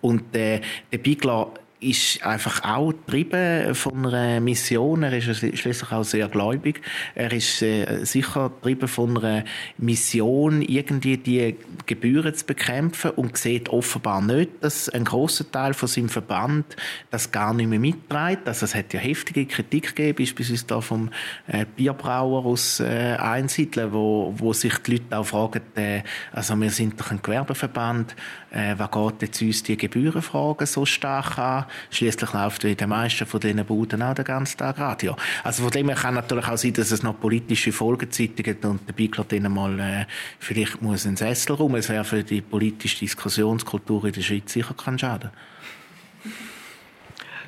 Und 0.01 0.35
äh, 0.35 0.61
der 0.91 0.97
Bigler 0.97 1.51
ist 1.79 2.25
einfach 2.25 2.63
auch 2.63 2.91
getrieben 2.91 3.75
von 3.75 4.07
einer 4.07 4.39
Mission. 4.39 5.03
Er 5.03 5.13
ist 5.13 5.25
schließlich 5.37 5.91
auch 5.91 6.03
sehr 6.03 6.27
gläubig. 6.27 6.81
Er 7.13 7.31
ist 7.31 7.61
äh, 7.61 8.03
sicher 8.03 8.49
getrieben 8.49 8.87
von 8.87 9.17
einer 9.17 9.43
Mission, 9.77 10.63
irgendwie 10.63 11.17
die 11.17 11.55
Gebühren 11.85 12.33
zu 12.33 12.45
bekämpfen 12.45 13.11
und 13.11 13.37
sieht 13.37 13.69
offenbar 13.69 14.21
nicht, 14.21 14.51
dass 14.61 14.89
ein 14.89 15.05
großer 15.05 15.51
Teil 15.51 15.75
von 15.75 15.87
seinem 15.87 16.09
Verband 16.09 16.75
das 17.11 17.31
gar 17.31 17.53
nicht 17.53 17.69
mehr 17.69 17.79
mitträgt. 17.79 18.47
Also 18.47 18.65
es 18.65 18.73
hat 18.73 18.93
ja 18.93 18.99
heftige 18.99 19.45
Kritik 19.45 19.95
gegeben, 19.95 20.17
beispielsweise 20.17 20.65
da 20.65 20.81
vom 20.81 21.11
äh, 21.47 21.65
Bierbrauer 21.75 22.45
aus 22.45 22.79
äh, 22.79 23.17
Einsiedeln, 23.19 23.93
wo, 23.93 24.33
wo 24.35 24.51
sich 24.51 24.77
die 24.79 24.93
Leute 24.93 25.17
auch 25.17 25.25
fragen, 25.25 25.61
äh, 25.75 26.01
also 26.31 26.59
wir 26.59 26.71
sind 26.71 26.99
doch 26.99 27.11
ein 27.11 27.21
Gewerbeverband, 27.21 28.15
äh, 28.57 28.73
was 28.77 28.89
geht 28.89 29.21
jetzt 29.21 29.41
uns 29.41 29.63
die 29.63 29.77
Gebührenfragen 29.77 30.65
so 30.65 30.85
stark 30.85 31.37
an? 31.37 31.65
Schließlich 31.91 32.33
läuft 32.33 32.63
in 32.63 32.75
den 32.75 32.89
meisten 32.89 33.27
von 33.27 33.39
diesen 33.39 33.63
Buden 33.63 34.01
auch 34.01 34.15
den 34.15 34.25
ganzen 34.25 34.57
Tag 34.57 34.79
Radio. 34.79 35.15
Also 35.43 35.61
von 35.63 35.71
dem 35.71 35.89
her 35.89 35.95
kann 35.95 36.15
natürlich 36.15 36.47
auch 36.47 36.57
sein, 36.57 36.73
dass 36.73 36.89
es 36.89 37.03
noch 37.03 37.19
politische 37.19 37.71
Folgezeiten 37.71 38.41
gibt 38.41 38.65
und 38.65 38.87
der 38.87 38.93
Bigler 38.93 39.25
denen 39.25 39.53
mal 39.53 39.79
äh, 39.79 40.05
vielleicht 40.39 40.81
muss 40.81 41.05
ein 41.05 41.17
Sessel 41.17 41.55
rum. 41.55 41.75
Es 41.75 41.89
wäre 41.89 42.03
für 42.03 42.23
die 42.23 42.41
politische 42.41 42.99
Diskussionskultur 42.99 44.05
in 44.05 44.13
der 44.13 44.21
Schweiz 44.21 44.51
sicher 44.51 44.73
kein 44.73 44.97
Schaden. 44.97 45.29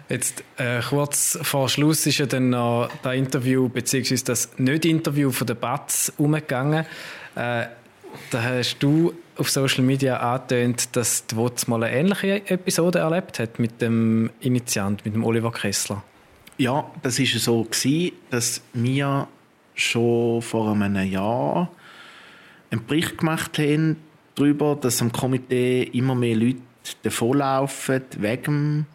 Jetzt 0.10 0.44
äh, 0.58 0.82
kurz 0.82 1.39
vor 1.42 1.70
Schluss 1.70 2.06
ist 2.06 2.20
ja 2.20 2.28
dann 2.28 2.51
noch 2.51 2.89
das 3.01 3.16
Interview 3.16 3.68
beziehungsweise 3.68 4.25
das 4.25 4.50
Nicht-Interview 4.58 5.32
von 5.32 5.48
der 5.48 5.56
Batz 5.56 6.13
umgegangen. 6.18 6.86
Äh, 7.36 7.66
da 8.32 8.44
hast 8.44 8.78
du 8.80 9.13
auf 9.39 9.50
Social 9.50 9.84
Media 9.84 10.17
angetönt, 10.17 10.96
dass 10.96 11.25
die 11.25 11.36
WOTS 11.36 11.67
mal 11.67 11.84
eine 11.84 11.96
ähnliche 11.96 12.48
Episode 12.50 13.00
erlebt 13.00 13.39
hat 13.39 13.60
mit 13.60 13.81
dem 13.81 14.29
Initiant, 14.41 15.05
mit 15.05 15.15
dem 15.15 15.24
Oliver 15.24 15.51
Kessler. 15.51 16.03
Ja, 16.58 16.91
das 17.01 17.19
ist 17.19 17.34
so 17.39 17.63
gewesen, 17.63 18.12
dass 18.29 18.62
wir 18.74 19.27
schon 19.75 20.41
vor 20.41 20.72
einem 20.72 21.10
Jahr 21.10 21.72
einen 22.69 22.86
Bericht 22.86 23.17
gemacht 23.17 23.58
haben 23.58 23.96
darüber, 24.36 24.75
dass 24.75 25.01
am 25.01 25.12
Komitee 25.12 25.84
immer 25.84 26.15
mehr 26.15 26.36
Leute 26.36 26.60
davonlaufen 27.03 28.01
wegen 28.17 28.43
dem 28.43 28.86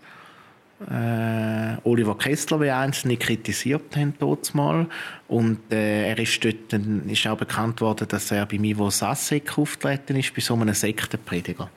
äh, 0.91 1.77
Oliver 1.85 2.17
Kessler, 2.17 2.61
wie 2.61 2.71
einzelne 2.71 3.17
kritisiert 3.17 3.97
haben 3.97 4.15
dort 4.19 4.55
mal. 4.55 4.87
Und 5.29 5.73
äh, 5.73 6.09
er 6.09 6.19
ist 6.19 6.45
dort, 6.45 6.73
ist 7.09 7.27
auch 7.27 7.39
bekannt 7.39 7.81
worden, 7.81 8.07
dass 8.09 8.31
er 8.31 8.47
bei 8.47 8.59
Mivo 8.59 8.91
Sasek 8.91 9.59
auftreten 9.59 10.17
ist, 10.17 10.35
bei 10.35 10.41
so 10.41 10.55
einem 10.55 10.75
Sektenprediger. 10.75 11.71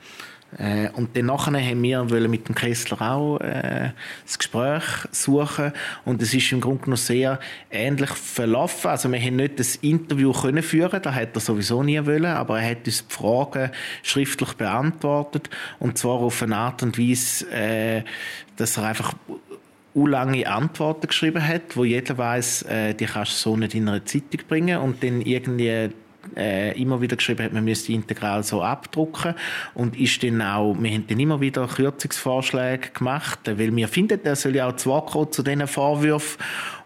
Äh, 0.57 0.89
und 0.91 1.15
dann 1.17 1.29
haben 1.31 1.83
wir 1.83 2.09
wollen 2.09 2.31
mit 2.31 2.47
dem 2.47 2.55
Kessler 2.55 3.01
auch 3.01 3.39
äh, 3.39 3.91
das 4.25 4.37
Gespräch 4.37 4.83
suchen. 5.11 5.73
Und 6.05 6.21
es 6.21 6.33
ist 6.33 6.51
im 6.51 6.61
Grunde 6.61 6.89
noch 6.89 6.97
sehr 6.97 7.39
ähnlich 7.69 8.11
verlaufen. 8.11 8.89
Also 8.89 9.11
wir 9.11 9.19
haben 9.19 9.35
nicht 9.35 9.59
das 9.59 9.75
Interview 9.77 10.31
können 10.31 10.63
führen, 10.63 11.01
das 11.01 11.13
hat 11.13 11.35
er 11.35 11.41
sowieso 11.41 11.83
nie 11.83 12.03
wollen, 12.05 12.25
aber 12.25 12.61
er 12.61 12.71
hat 12.71 12.85
uns 12.85 13.05
die 13.07 13.13
Fragen 13.13 13.71
schriftlich 14.03 14.53
beantwortet. 14.53 15.49
Und 15.79 15.97
zwar 15.97 16.15
auf 16.15 16.41
eine 16.41 16.55
Art 16.55 16.81
und 16.81 16.97
Weise, 16.97 17.49
äh, 17.51 18.03
dass 18.55 18.77
er 18.77 18.85
einfach 18.85 19.13
lange 19.93 20.47
Antworten 20.47 21.07
geschrieben 21.07 21.45
hat, 21.45 21.75
wo 21.75 21.83
jeder 21.83 22.17
weiß, 22.17 22.63
äh, 22.63 22.93
die 22.93 23.05
kannst 23.05 23.33
du 23.33 23.49
so 23.49 23.57
nicht 23.57 23.73
in 23.73 23.89
einer 23.89 24.05
Zeitung 24.05 24.41
bringen. 24.47 24.79
Und 24.79 25.03
dann 25.03 25.21
irgendwie 25.21 25.89
äh, 26.35 26.79
immer 26.79 27.01
wieder 27.01 27.15
geschrieben 27.15 27.45
hat, 27.45 27.53
man 27.53 27.63
müsste 27.63 27.93
integral 27.93 28.43
so 28.43 28.61
abdrucken 28.61 29.35
und 29.73 29.99
ist 29.99 30.23
dann 30.23 30.41
auch, 30.41 30.75
wir 30.79 30.91
haben 30.91 31.07
dann 31.07 31.19
immer 31.19 31.39
wieder 31.39 31.67
Kürzungsvorschläge 31.67 32.89
gemacht, 32.89 33.39
weil 33.45 33.75
wir 33.75 33.87
finden, 33.87 34.19
er 34.23 34.35
soll 34.35 34.55
ja 34.55 34.67
auch 34.67 34.75
zurückkommen 34.75 35.31
zu 35.31 35.43
diesen 35.43 35.67
Vorwürfen 35.67 36.37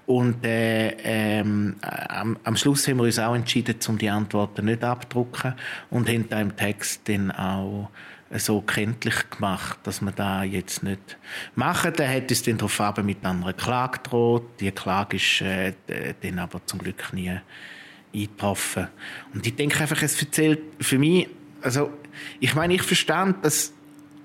und 0.06 0.44
äh, 0.46 0.90
ähm, 1.04 1.76
am, 1.82 2.38
am, 2.44 2.56
Schluss 2.58 2.88
haben 2.88 2.98
wir 2.98 3.04
uns 3.04 3.20
auch 3.20 3.36
entschieden, 3.36 3.76
um 3.88 3.98
die 3.98 4.10
Antworten 4.10 4.66
nicht 4.66 4.84
abdrucken 4.84 5.54
und 5.90 6.10
haben 6.10 6.28
da 6.28 6.42
im 6.42 6.56
Text 6.56 7.08
dann 7.08 7.32
auch 7.32 7.90
so 8.34 8.62
kenntlich 8.62 9.30
gemacht, 9.30 9.80
dass 9.84 10.02
wir 10.02 10.12
da 10.12 10.44
jetzt 10.44 10.84
nicht 10.84 11.18
machen. 11.56 11.94
Der 11.94 12.14
hat 12.14 12.30
uns 12.30 12.44
dann 12.44 12.58
darauf 12.58 13.04
mit 13.04 13.26
einer 13.26 13.54
Klage 13.54 14.00
gedroht. 14.00 14.60
Die 14.60 14.72
Klage 14.72 15.18
ist 15.18 15.42
äh, 15.42 15.74
dann 16.22 16.40
aber 16.40 16.66
zum 16.66 16.80
Glück 16.80 17.14
nie 17.14 17.38
eingetroffen. 18.14 18.88
Und 19.34 19.46
ich 19.46 19.56
denke 19.56 19.80
einfach, 19.80 20.02
es 20.02 20.22
erzählt 20.22 20.60
für 20.80 20.98
mich, 20.98 21.28
also, 21.62 21.92
ich 22.40 22.56
meine, 22.56 22.74
ich 22.74 22.82
verstand, 22.82 23.46
dass 23.46 23.74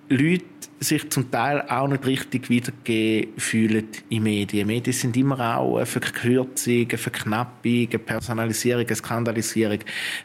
Leute 0.08 0.44
sich 0.78 1.08
zum 1.10 1.30
Teil 1.30 1.62
auch 1.68 1.88
nicht 1.88 2.06
richtig 2.06 2.50
wiedergegeben 2.50 3.38
fühlen 3.38 3.88
in 4.08 4.22
Medien. 4.22 4.66
Medien 4.66 4.92
sind 4.92 5.16
immer 5.16 5.58
auch 5.58 5.76
eine 5.76 5.86
Verkürzung, 5.86 6.86
eine 6.88 6.98
Verknappung, 6.98 7.88
eine 7.88 7.98
Personalisierung, 7.98 8.86
eine 8.86 8.96
Skandalisierung. 8.96 9.78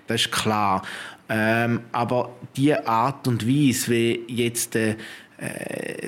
Das 0.08 0.22
ist 0.22 0.32
klar. 0.32 0.84
Ähm, 1.30 1.82
aber 1.94 2.36
die 2.56 2.74
Art 2.76 3.28
und 3.28 3.48
Weise, 3.48 3.92
wie 3.92 4.24
jetzt 4.28 4.76
äh, 4.76 4.96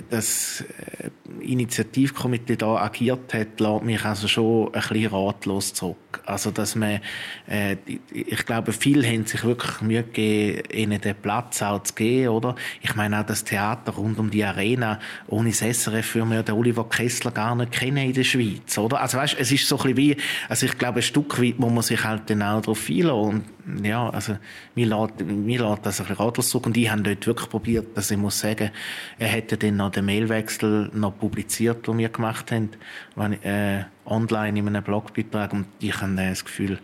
das 0.09 0.61
äh, 0.61 1.09
Initiativkomitee 1.41 2.55
da 2.55 2.75
agiert 2.77 3.33
hat, 3.33 3.59
lässt 3.59 3.83
mich 3.83 4.03
also 4.05 4.27
schon 4.27 4.67
ein 4.67 4.71
bisschen 4.71 5.07
ratlos 5.07 5.73
zurück. 5.73 5.97
Also, 6.25 6.51
dass 6.51 6.75
man, 6.75 6.99
äh, 7.47 7.77
ich 8.11 8.45
glaube, 8.45 8.71
viele 8.71 9.07
haben 9.07 9.25
sich 9.25 9.43
wirklich 9.43 9.81
Mühe 9.81 10.03
gegeben, 10.03 10.63
ihnen 10.71 11.01
den 11.01 11.15
Platz 11.15 11.61
auch 11.61 11.83
zu 11.83 11.93
geben, 11.93 12.29
oder? 12.29 12.55
Ich 12.81 12.95
meine 12.95 13.19
auch 13.19 13.25
das 13.25 13.43
Theater 13.43 13.93
rund 13.93 14.19
um 14.19 14.29
die 14.29 14.43
Arena, 14.43 14.99
ohne 15.27 15.49
das 15.49 15.59
SRF 15.59 16.15
würde 16.15 16.27
man 16.27 16.45
den 16.45 16.55
Oliver 16.55 16.87
Kessler 16.87 17.31
gar 17.31 17.55
nicht 17.55 17.71
kennen 17.71 17.97
in 17.97 18.13
der 18.13 18.23
Schweiz, 18.23 18.77
oder? 18.77 19.01
Also, 19.01 19.17
weißt, 19.17 19.35
es 19.39 19.51
ist 19.51 19.67
so 19.67 19.77
ein 19.77 19.95
bisschen 19.95 19.97
wie, 19.97 20.17
also 20.49 20.65
ich 20.65 20.77
glaube, 20.77 20.99
ein 20.99 21.03
Stück 21.03 21.41
weit 21.41 21.59
muss 21.59 21.71
man 21.71 21.83
sich 21.83 22.03
halt 22.03 22.29
dann 22.29 22.41
auch 22.41 22.61
darauf 22.61 22.89
einlassen. 22.89 23.43
Ja, 23.81 24.09
also, 24.09 24.37
mir 24.75 24.87
lässt, 24.87 25.19
mir 25.21 25.61
lässt 25.61 25.85
das 25.85 25.99
ein 25.99 26.07
bisschen 26.07 26.25
ratlos 26.25 26.49
zurück. 26.49 26.65
Und 26.65 26.77
ich 26.77 26.89
habe 26.89 27.01
dort 27.01 27.25
wirklich 27.25 27.49
probiert, 27.49 27.97
dass 27.97 28.11
ich 28.11 28.17
muss 28.17 28.39
sagen, 28.39 28.71
er 29.17 29.27
hätte 29.27 29.57
dann 29.57 29.77
noch 29.77 29.91
den 29.91 30.05
Mailwechsel 30.05 30.89
noch 30.93 31.17
publiziert, 31.17 31.87
den 31.87 31.97
wir 31.97 32.09
gemacht 32.09 32.51
haben, 32.51 32.69
wenn, 33.15 33.41
äh, 33.43 33.85
online 34.05 34.59
in 34.59 34.67
einem 34.67 34.83
Blogbeitrag. 34.83 35.53
Und 35.53 35.65
ich 35.79 35.99
habe 36.01 36.13
äh, 36.13 36.29
das 36.29 36.43
Gefühl, 36.43 36.79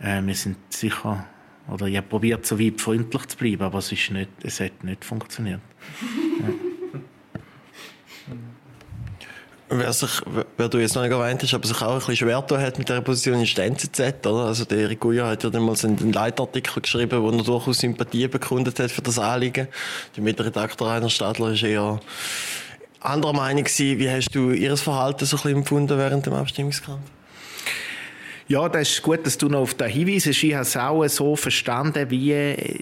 äh, 0.00 0.22
wir 0.22 0.34
sind 0.34 0.56
sicher, 0.70 1.26
oder 1.68 1.86
ich 1.86 1.96
habe 1.96 2.06
probiert, 2.06 2.46
so 2.46 2.60
weit 2.60 2.80
freundlich 2.80 3.26
zu 3.26 3.36
bleiben, 3.36 3.62
aber 3.62 3.78
es, 3.78 3.90
ist 3.90 4.10
nicht, 4.10 4.30
es 4.42 4.60
hat 4.60 4.84
nicht 4.84 5.04
funktioniert. 5.04 5.60
ja. 6.40 6.73
Wer, 9.70 9.92
sich, 9.92 10.20
wer 10.58 10.68
du 10.68 10.78
jetzt 10.78 10.94
noch 10.94 11.02
nicht 11.02 11.12
erwähnt 11.12 11.42
hast, 11.42 11.54
aber 11.54 11.66
sich 11.66 11.80
auch 11.80 11.92
ein 11.92 11.98
bisschen 11.98 12.16
schwer 12.16 12.40
getan 12.42 12.60
hat 12.60 12.78
mit 12.78 12.88
dieser 12.88 13.00
Position, 13.00 13.40
ist 13.40 13.56
die 13.56 13.62
NZZ, 13.62 14.26
oder? 14.26 14.44
Also 14.46 14.64
der 14.66 14.78
Erik 14.78 15.00
Guya 15.00 15.26
hat 15.26 15.42
ja 15.42 15.50
dann 15.50 15.62
mal 15.62 15.74
einen 15.82 16.12
Leitartikel 16.12 16.82
geschrieben, 16.82 17.22
wo 17.22 17.30
er 17.30 17.42
durchaus 17.42 17.78
Sympathie 17.78 18.28
bekundet 18.28 18.78
hat 18.78 18.90
für 18.90 19.02
das 19.02 19.18
Anliegen. 19.18 19.68
Der 20.16 20.22
Mitredakteur 20.22 20.88
Rainer 20.88 21.08
Stadler 21.08 21.52
ist 21.52 21.62
eher 21.62 21.98
anderer 23.00 23.32
Meinung 23.32 23.64
gewesen. 23.64 23.98
Wie 23.98 24.10
hast 24.10 24.34
du 24.34 24.50
ihr 24.50 24.76
Verhalten 24.76 25.24
so 25.24 25.36
ein 25.36 25.42
bisschen 25.42 25.58
empfunden 25.58 25.98
während 25.98 26.26
dem 26.26 26.34
Abstimmungskampf? 26.34 27.00
Ja, 28.46 28.68
das 28.68 28.90
ist 28.90 29.02
gut, 29.02 29.24
dass 29.24 29.38
du 29.38 29.48
noch 29.48 29.60
auf 29.60 29.72
den 29.72 29.88
Hinweis 29.88 30.26
hast. 30.26 30.42
Ich 30.42 30.52
habe 30.52 30.62
es 30.64 30.76
auch 30.76 31.08
so 31.08 31.34
verstanden, 31.34 32.10
wie, 32.10 32.34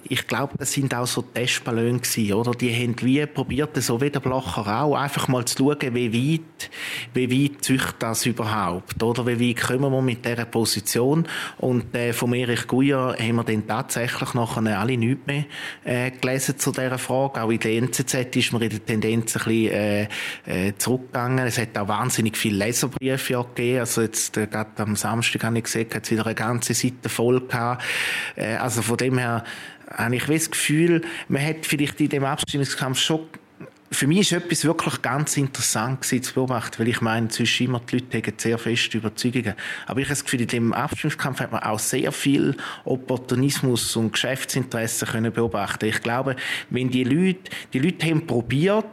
ich 0.09 0.27
glaube, 0.27 0.55
das 0.59 0.73
sind 0.73 0.93
auch 0.93 1.07
so 1.07 1.23
Testballone 1.23 2.01
gewesen, 2.01 2.33
oder? 2.33 2.51
Die 2.51 2.75
haben 2.75 2.97
wie 3.01 3.25
probiert, 3.27 3.81
so 3.81 4.01
wie 4.01 4.11
der 4.11 4.19
Blocher 4.19 4.83
auch, 4.83 4.97
einfach 4.97 5.29
mal 5.29 5.45
zu 5.45 5.59
schauen, 5.59 5.95
wie 5.95 6.33
weit, 6.33 6.71
wie 7.15 7.45
weit 7.45 7.65
zücht 7.65 7.95
das 8.01 8.27
überhaupt, 8.27 9.01
oder? 9.01 9.25
Wie 9.25 9.51
weit 9.51 9.63
kommen 9.63 9.93
wir 9.93 10.03
mit 10.03 10.25
dieser 10.25 10.47
Position? 10.47 11.29
Und, 11.59 11.95
äh, 11.95 12.13
von 12.13 12.35
Erich 12.35 12.67
Guya 12.67 13.15
haben 13.17 13.37
wir 13.37 13.45
dann 13.45 13.65
tatsächlich 13.65 14.35
nachher 14.35 14.81
alle 14.81 14.97
nichts 14.97 15.27
mehr, 15.29 15.45
äh, 15.85 16.11
gelesen 16.11 16.59
zu 16.59 16.73
dieser 16.73 16.99
Frage. 16.99 17.41
Auch 17.41 17.51
in 17.51 17.61
der 17.61 17.71
NZZ 17.77 18.35
ist 18.35 18.53
man 18.53 18.63
in 18.63 18.71
der 18.71 18.85
Tendenz 18.85 19.37
ein 19.37 19.45
bisschen, 19.45 19.71
äh, 19.71 20.09
äh, 20.45 20.73
zurückgegangen. 20.77 21.47
Es 21.47 21.57
hat 21.59 21.79
auch 21.79 21.87
wahnsinnig 21.87 22.37
viele 22.37 22.57
Leserbriefe 22.65 23.47
gegeben. 23.55 23.79
Also 23.79 24.03
jetzt, 24.03 24.37
äh, 24.37 24.49
gerade 24.49 24.71
am 24.83 24.97
Samstag 24.97 25.52
habe 25.53 25.59
ich 25.59 25.65
gesehen, 25.65 25.89
hat 25.95 26.05
es 26.05 26.11
wieder 26.11 26.27
eine 26.27 26.35
ganze 26.35 26.75
Seite 26.75 27.09
voll 27.09 27.41
gehabt. 27.47 27.85
Äh, 28.37 28.57
also 28.57 28.83
von 28.83 28.97
dem 28.97 29.19
her 29.19 29.45
habe 29.91 30.17
ich 30.17 30.25
das 30.25 30.51
Gefühl, 30.51 31.03
man 31.29 31.45
hat 31.45 31.67
vielleicht 31.67 32.01
in 32.01 32.09
dem 32.09 32.25
Abstimmungskampf 32.25 32.99
schon 32.99 33.21
für 33.93 34.07
mich 34.07 34.21
ist 34.21 34.33
etwas 34.33 34.65
wirklich 34.65 35.03
ganz 35.03 35.37
interessant 35.37 36.05
zu 36.05 36.35
beobachten, 36.35 36.79
weil 36.79 36.89
ich 36.89 37.01
meine, 37.01 37.29
zwischen 37.29 37.67
immer 37.67 37.81
die 37.81 37.99
Leute 37.99 38.19
haben 38.19 38.39
sehr 38.39 38.59
feste 38.59 38.99
Überzeugungen. 38.99 39.55
Aber 39.87 40.01
ich 40.01 40.07
habe 40.07 40.15
das 40.15 40.25
Gefühl, 40.25 40.41
in 40.41 40.47
dem 40.49 40.73
Abstimmungskampf 40.73 41.41
hat 41.41 41.53
man 41.53 41.63
auch 41.63 41.79
sehr 41.79 42.11
viel 42.11 42.57
Opportunismus 42.85 43.95
und 43.97 44.13
Geschäftsinteressen 44.13 45.09
können 45.09 45.33
beobachten. 45.33 45.85
Ich 45.85 46.03
glaube, 46.03 46.37
wenn 46.71 46.91
die 46.91 47.05
Leute, 47.05 47.51
die 47.73 47.81
Leute 47.81 48.07
haben 48.07 48.27
probiert, 48.27 48.87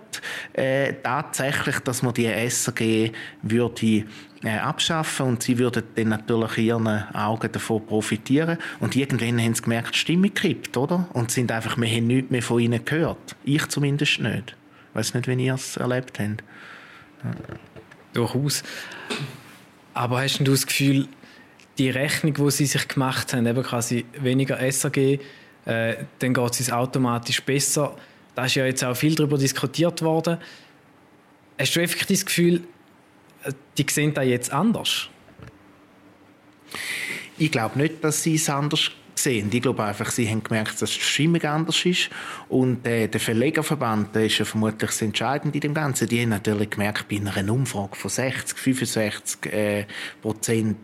äh, 0.53 0.94
tatsächlich, 1.01 1.79
dass 1.79 2.03
man 2.03 2.13
die 2.13 2.25
SRG 2.25 3.12
würde 3.41 4.06
äh, 4.44 4.58
abschaffen 4.58 5.27
und 5.27 5.44
sie 5.44 5.58
würden 5.58 5.84
dann 5.96 6.10
natürlich 6.10 6.58
ihren 6.58 6.88
Augen 6.88 7.51
davon 7.51 7.86
profitieren. 7.86 8.58
Und 8.79 8.96
irgendwann 8.96 9.41
haben 9.41 9.56
sie 9.56 9.62
gemerkt, 9.62 9.96
die 9.96 10.00
Stimme 10.00 10.29
kippt, 10.29 10.75
oder? 10.75 11.08
Und 11.13 11.32
sind 11.32 11.51
einfach, 11.51 11.77
wir 11.77 11.89
haben 11.89 12.08
nichts 12.08 12.32
mehr 12.32 12.44
von 12.44 12.60
ihnen 12.60 12.84
gehört. 12.84 13.36
Ich 13.46 13.65
zumindest 13.68 14.20
nicht. 14.20 14.56
Ich 15.00 15.06
weiß 15.06 15.13
nicht, 15.13 15.29
wie 15.29 15.46
ihr 15.46 15.53
es 15.53 15.77
erlebt 15.77 16.20
habt. 16.20 16.44
Ja. 17.24 17.32
Durchaus. 18.12 18.63
Aber 19.94 20.22
hast 20.22 20.39
du 20.39 20.51
das 20.51 20.68
Gefühl, 20.68 21.08
die 21.77 21.89
Rechnung, 21.89 22.34
die 22.34 22.51
sie 22.51 22.65
sich 22.65 22.86
gemacht 22.86 23.32
haben, 23.34 23.46
eben 23.46 23.63
quasi 23.63 24.06
weniger 24.20 24.60
SAG, 24.70 24.98
äh, 24.98 25.96
dann 26.20 26.34
geht 26.34 26.60
es 26.60 26.70
automatisch 26.70 27.41
besser. 27.41 27.96
Da 28.36 28.44
ist 28.44 28.56
ja 28.56 28.65
jetzt 28.65 28.84
auch 28.84 28.94
viel 28.94 29.15
darüber 29.15 29.38
diskutiert 29.38 30.01
worden. 30.01 30.38
Hast 31.58 31.77
du 31.77 31.79
einfach 31.79 32.06
das 32.06 32.25
Gefühl, 32.25 32.63
äh, 33.46 33.53
die 33.77 33.86
sehen 33.89 34.13
da 34.13 34.22
jetzt 34.22 34.51
anders? 34.51 35.08
Ich 37.38 37.51
glaube 37.53 37.79
nicht, 37.79 38.03
dass 38.03 38.22
sie 38.22 38.36
es 38.36 38.50
anders 38.50 38.91
sehen. 39.24 39.50
Ich 39.52 39.62
glaube 39.62 39.84
einfach, 39.84 40.12
sie 40.12 40.28
haben 40.30 40.44
gemerkt, 40.44 40.82
dass 40.82 40.92
die 40.92 41.00
Stimmung 41.00 41.42
anders 41.44 41.86
ist. 41.86 42.10
Und 42.48 42.86
äh, 42.86 43.08
der 43.08 43.20
Verlegerverband 43.20 44.16
der 44.16 44.26
ist 44.26 44.38
ja 44.38 44.46
vermutlich 44.46 44.90
das 44.90 45.02
Entscheidende 45.02 45.56
in 45.56 45.62
dem 45.62 45.74
Ganzen. 45.74 46.08
Die 46.08 46.22
haben 46.22 46.30
natürlich 46.30 46.70
gemerkt, 46.70 47.08
bei 47.08 47.18
einer 47.18 47.54
Umfrage 47.54 47.96
von 47.96 48.10
60, 48.10 48.58
65 48.58 49.54
äh, 49.54 49.86
Prozent 50.22 50.78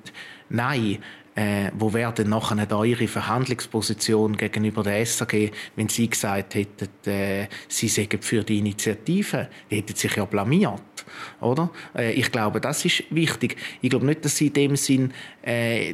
Nein, 0.50 1.00
äh, 1.36 1.70
wo 1.78 1.94
wäre 1.94 2.14
denn 2.14 2.30
nachher 2.30 2.84
Ihre 2.84 3.08
Verhandlungsposition 3.08 4.38
gegenüber 4.38 4.84
der 4.84 5.06
SAG, 5.06 5.52
wenn 5.76 5.90
Sie 5.90 6.10
gesagt 6.10 6.56
hätten, 6.56 6.88
äh, 7.06 7.48
Sie 7.68 7.90
seien 7.90 8.22
für 8.22 8.44
die 8.44 8.60
Initiative? 8.60 9.50
Die 9.70 9.78
hätten 9.78 9.96
sich 9.96 10.16
ja 10.16 10.26
blamiert, 10.26 10.82
oder? 11.42 11.70
Äh, 11.94 12.14
ich 12.14 12.32
glaube, 12.32 12.62
das 12.62 12.86
ist 12.86 13.04
wichtig. 13.10 13.58
Ich 13.82 13.90
glaube 13.90 14.06
nicht, 14.06 14.24
dass 14.24 14.38
Sie 14.38 14.48
in 14.48 14.54
dem 14.54 14.76
Sinn, 14.78 15.14
äh, 15.42 15.94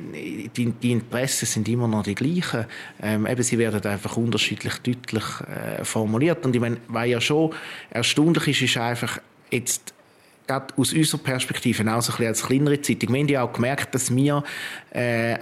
die, 0.55 0.71
die, 0.71 0.91
Interessen 0.91 1.47
sind 1.47 1.67
immer 1.67 1.87
noch 1.87 2.03
die 2.03 2.15
gleichen. 2.15 2.65
Ähm, 3.01 3.25
eben, 3.25 3.41
sie 3.41 3.57
werden 3.57 3.83
einfach 3.83 4.17
unterschiedlich 4.17 4.75
deutlich 4.79 5.23
äh, 5.41 5.83
formuliert. 5.83 6.45
Und 6.45 6.55
ich 6.55 6.61
meine, 6.61 6.77
was 6.87 7.07
ja 7.07 7.19
schon 7.19 7.53
erstaunlich 7.89 8.47
ist, 8.47 8.61
ist 8.61 8.77
einfach 8.77 9.19
jetzt 9.49 9.93
gerade 10.51 10.73
aus 10.75 10.93
unserer 10.93 11.19
Perspektive, 11.19 11.83
auch 11.83 12.01
so 12.01 12.11
ein 12.11 12.17
bisschen 12.17 12.27
als 12.27 12.43
kleinere 12.43 12.81
Zeitung, 12.81 13.13
wir 13.13 13.19
haben 13.21 13.27
ja 13.29 13.43
auch 13.43 13.53
gemerkt, 13.53 13.95
dass 13.95 14.13
wir 14.13 14.43
äh, 14.91 15.37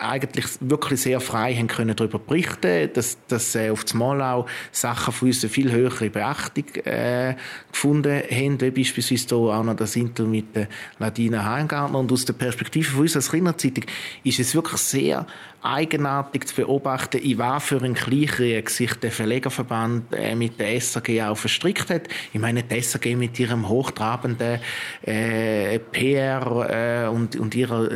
eigentlich 0.00 0.46
wirklich 0.60 1.00
sehr 1.00 1.20
frei 1.20 1.54
haben 1.54 1.68
können 1.68 1.94
darüber 1.94 2.18
berichten, 2.18 2.90
dass, 2.92 3.18
dass 3.28 3.54
äh, 3.54 3.70
auf 3.70 3.84
das 3.84 3.94
Mal 3.94 4.20
auch 4.20 4.46
Sachen 4.72 5.12
von 5.12 5.28
uns 5.28 5.44
eine 5.44 5.50
viel 5.50 5.70
höhere 5.70 6.10
Beachtung 6.10 6.64
äh, 6.84 7.36
gefunden 7.70 8.22
haben, 8.28 8.60
wie 8.60 8.70
beispielsweise 8.70 9.28
hier 9.28 9.36
auch 9.36 9.62
noch 9.62 9.76
das 9.76 9.94
Interview 9.94 10.30
mit 10.30 10.56
der 10.56 10.68
Ladina 10.98 11.44
Heimgartner 11.44 11.98
und 11.98 12.10
aus 12.10 12.24
der 12.24 12.32
Perspektive 12.32 12.90
von 12.90 13.02
uns 13.02 13.14
als 13.14 13.30
kleiner 13.30 13.56
Zeitung 13.56 13.84
ist 14.24 14.40
es 14.40 14.54
wirklich 14.54 14.80
sehr 14.80 15.26
eigenartig 15.66 16.46
zu 16.46 16.54
beobachten, 16.56 17.18
in 17.18 17.38
was 17.38 17.64
für 17.64 17.82
ein 17.82 17.94
Kleinkrieg 17.94 18.70
sich 18.70 18.94
der 18.94 19.10
Verlegerverband 19.10 20.14
äh, 20.14 20.34
mit 20.34 20.58
der 20.60 20.80
SAG 20.80 21.20
auch 21.22 21.36
verstrickt 21.36 21.90
hat. 21.90 22.02
Ich 22.32 22.40
meine, 22.40 22.62
die 22.62 22.80
SAG 22.80 23.16
mit 23.16 23.38
ihrem 23.38 23.68
hochtrabenden 23.68 24.60
äh, 25.02 25.78
PR 25.78 27.06
äh, 27.06 27.08
und, 27.08 27.36
und 27.36 27.54
ihrer, 27.54 27.88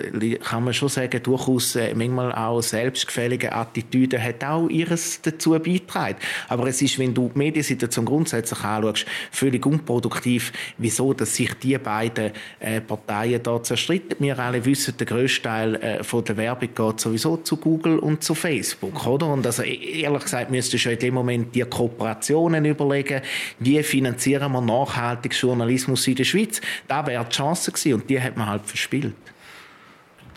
kann 0.42 0.64
man 0.64 0.74
schon 0.74 0.88
sagen, 0.88 1.22
durchaus 1.22 1.76
äh, 1.76 1.94
manchmal 1.94 2.32
auch 2.32 2.60
selbstgefällige 2.60 3.52
Attitüde 3.52 4.22
hat 4.22 4.42
auch 4.44 4.68
ihres 4.68 5.22
dazu 5.22 5.50
beitragen. 5.52 6.16
Aber 6.48 6.66
es 6.66 6.82
ist, 6.82 6.98
wenn 6.98 7.14
du 7.14 7.30
die 7.32 7.38
Mediensituation 7.38 8.04
grundsätzlich 8.04 8.64
anschaust, 8.64 9.06
völlig 9.30 9.64
unproduktiv, 9.64 10.52
wieso 10.78 11.14
dass 11.14 11.36
sich 11.36 11.54
die 11.54 11.78
beiden 11.78 12.32
äh, 12.58 12.80
Parteien 12.80 13.42
da 13.42 13.62
zerstritten. 13.62 14.16
Wir 14.20 14.38
alle 14.38 14.64
wissen, 14.64 14.96
der 14.96 15.06
grösste 15.06 15.42
Teil 15.42 15.74
äh, 15.76 16.04
von 16.04 16.24
der 16.24 16.36
Werbung 16.36 16.68
geht 16.74 17.00
sowieso 17.00 17.36
zu 17.38 17.59
Google 17.60 17.98
und 17.98 18.24
zu 18.24 18.34
Facebook, 18.34 19.06
oder? 19.06 19.26
Und 19.26 19.46
also 19.46 19.62
e-, 19.62 20.00
ehrlich 20.00 20.22
gesagt 20.22 20.50
müsstest 20.50 20.84
du 20.84 20.92
in 20.92 20.98
dem 20.98 21.14
Moment 21.14 21.54
die 21.54 21.62
Kooperationen 21.62 22.64
überlegen, 22.64 23.22
wie 23.58 23.82
finanzieren 23.82 24.52
wir 24.52 24.60
nachhaltig 24.60 25.34
Journalismus 25.34 26.06
in 26.06 26.16
der 26.16 26.24
Schweiz. 26.24 26.60
Da 26.88 27.06
wäre 27.06 27.24
die 27.24 27.30
Chance 27.30 27.72
gewesen 27.72 27.94
und 27.94 28.10
die 28.10 28.20
hat 28.20 28.36
man 28.36 28.46
halt 28.46 28.66
verspielt 28.66 29.14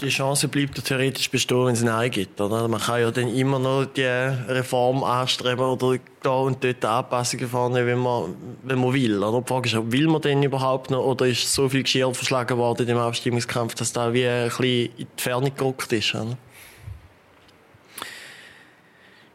die 0.04 0.10
Chance 0.10 0.48
bleibt 0.48 0.84
theoretisch 0.84 1.30
bestehen, 1.30 1.66
wenn 1.66 1.74
es 1.74 1.84
Nein 1.84 2.12
gibt. 2.12 2.40
Oder? 2.42 2.68
Man 2.68 2.80
kann 2.80 3.02
ja 3.02 3.12
dann 3.12 3.34
immer 3.34 3.60
noch 3.60 3.86
die 3.86 4.04
Reform 4.04 5.04
anstreben 5.04 5.66
oder 5.66 5.98
da 6.22 6.32
und 6.32 6.64
dort 6.64 6.84
Anpassungen 6.84 7.48
vornehmen, 7.48 7.88
wenn 7.88 8.00
man, 8.00 8.36
wenn 8.64 8.80
man 8.80 8.94
will. 8.94 9.24
Oder? 9.24 9.42
Die 9.42 9.48
Frage 9.48 9.70
ist, 9.70 9.92
will 9.92 10.08
man 10.08 10.22
denn 10.22 10.44
überhaupt 10.44 10.92
noch 10.92 11.04
oder 11.04 11.26
ist 11.26 11.54
so 11.54 11.70
viel 11.70 11.84
Geschirr 11.84 12.14
verschlagen 12.14 12.58
worden 12.58 12.86
dem 12.86 12.98
Abstimmungskampf, 12.98 13.76
dass 13.76 13.94
da 13.94 14.14
wie 14.14 14.28
ein 14.28 14.50
bisschen 14.50 14.64
in 14.66 15.08
die 15.18 15.22
Ferne 15.22 15.52
gerückt 15.52 15.92
ist? 15.94 16.16
Oder? 16.16 16.38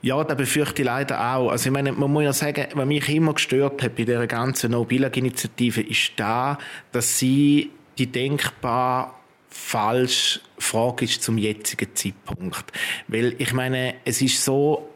Ja, 0.00 0.23
da 0.23 0.35
befürchte 0.35 0.83
ich 0.83 0.87
leider 0.87 1.35
auch. 1.35 1.50
Also 1.50 1.69
ich 1.69 1.73
meine, 1.73 1.93
man 1.93 2.12
muss 2.12 2.23
ja 2.23 2.33
sagen, 2.33 2.67
was 2.75 2.87
mich 2.87 3.09
immer 3.09 3.35
gestört 3.35 3.83
hat 3.83 3.97
bei 3.97 4.05
dieser 4.05 4.26
ganzen 4.26 4.71
No-Billag-Initiative, 4.71 5.81
ist 5.83 6.12
da, 6.17 6.59
dass 6.93 7.19
sie 7.19 7.71
die 7.99 8.07
denkbar 8.07 9.19
falsch 9.50 10.40
Frage 10.59 11.05
ist 11.05 11.23
zum 11.23 11.37
jetzigen 11.37 11.95
Zeitpunkt. 11.95 12.64
Weil 13.09 13.35
ich 13.38 13.52
meine, 13.52 13.94
es 14.05 14.22
ist 14.22 14.44
so, 14.44 14.88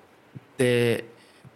der 0.59 1.03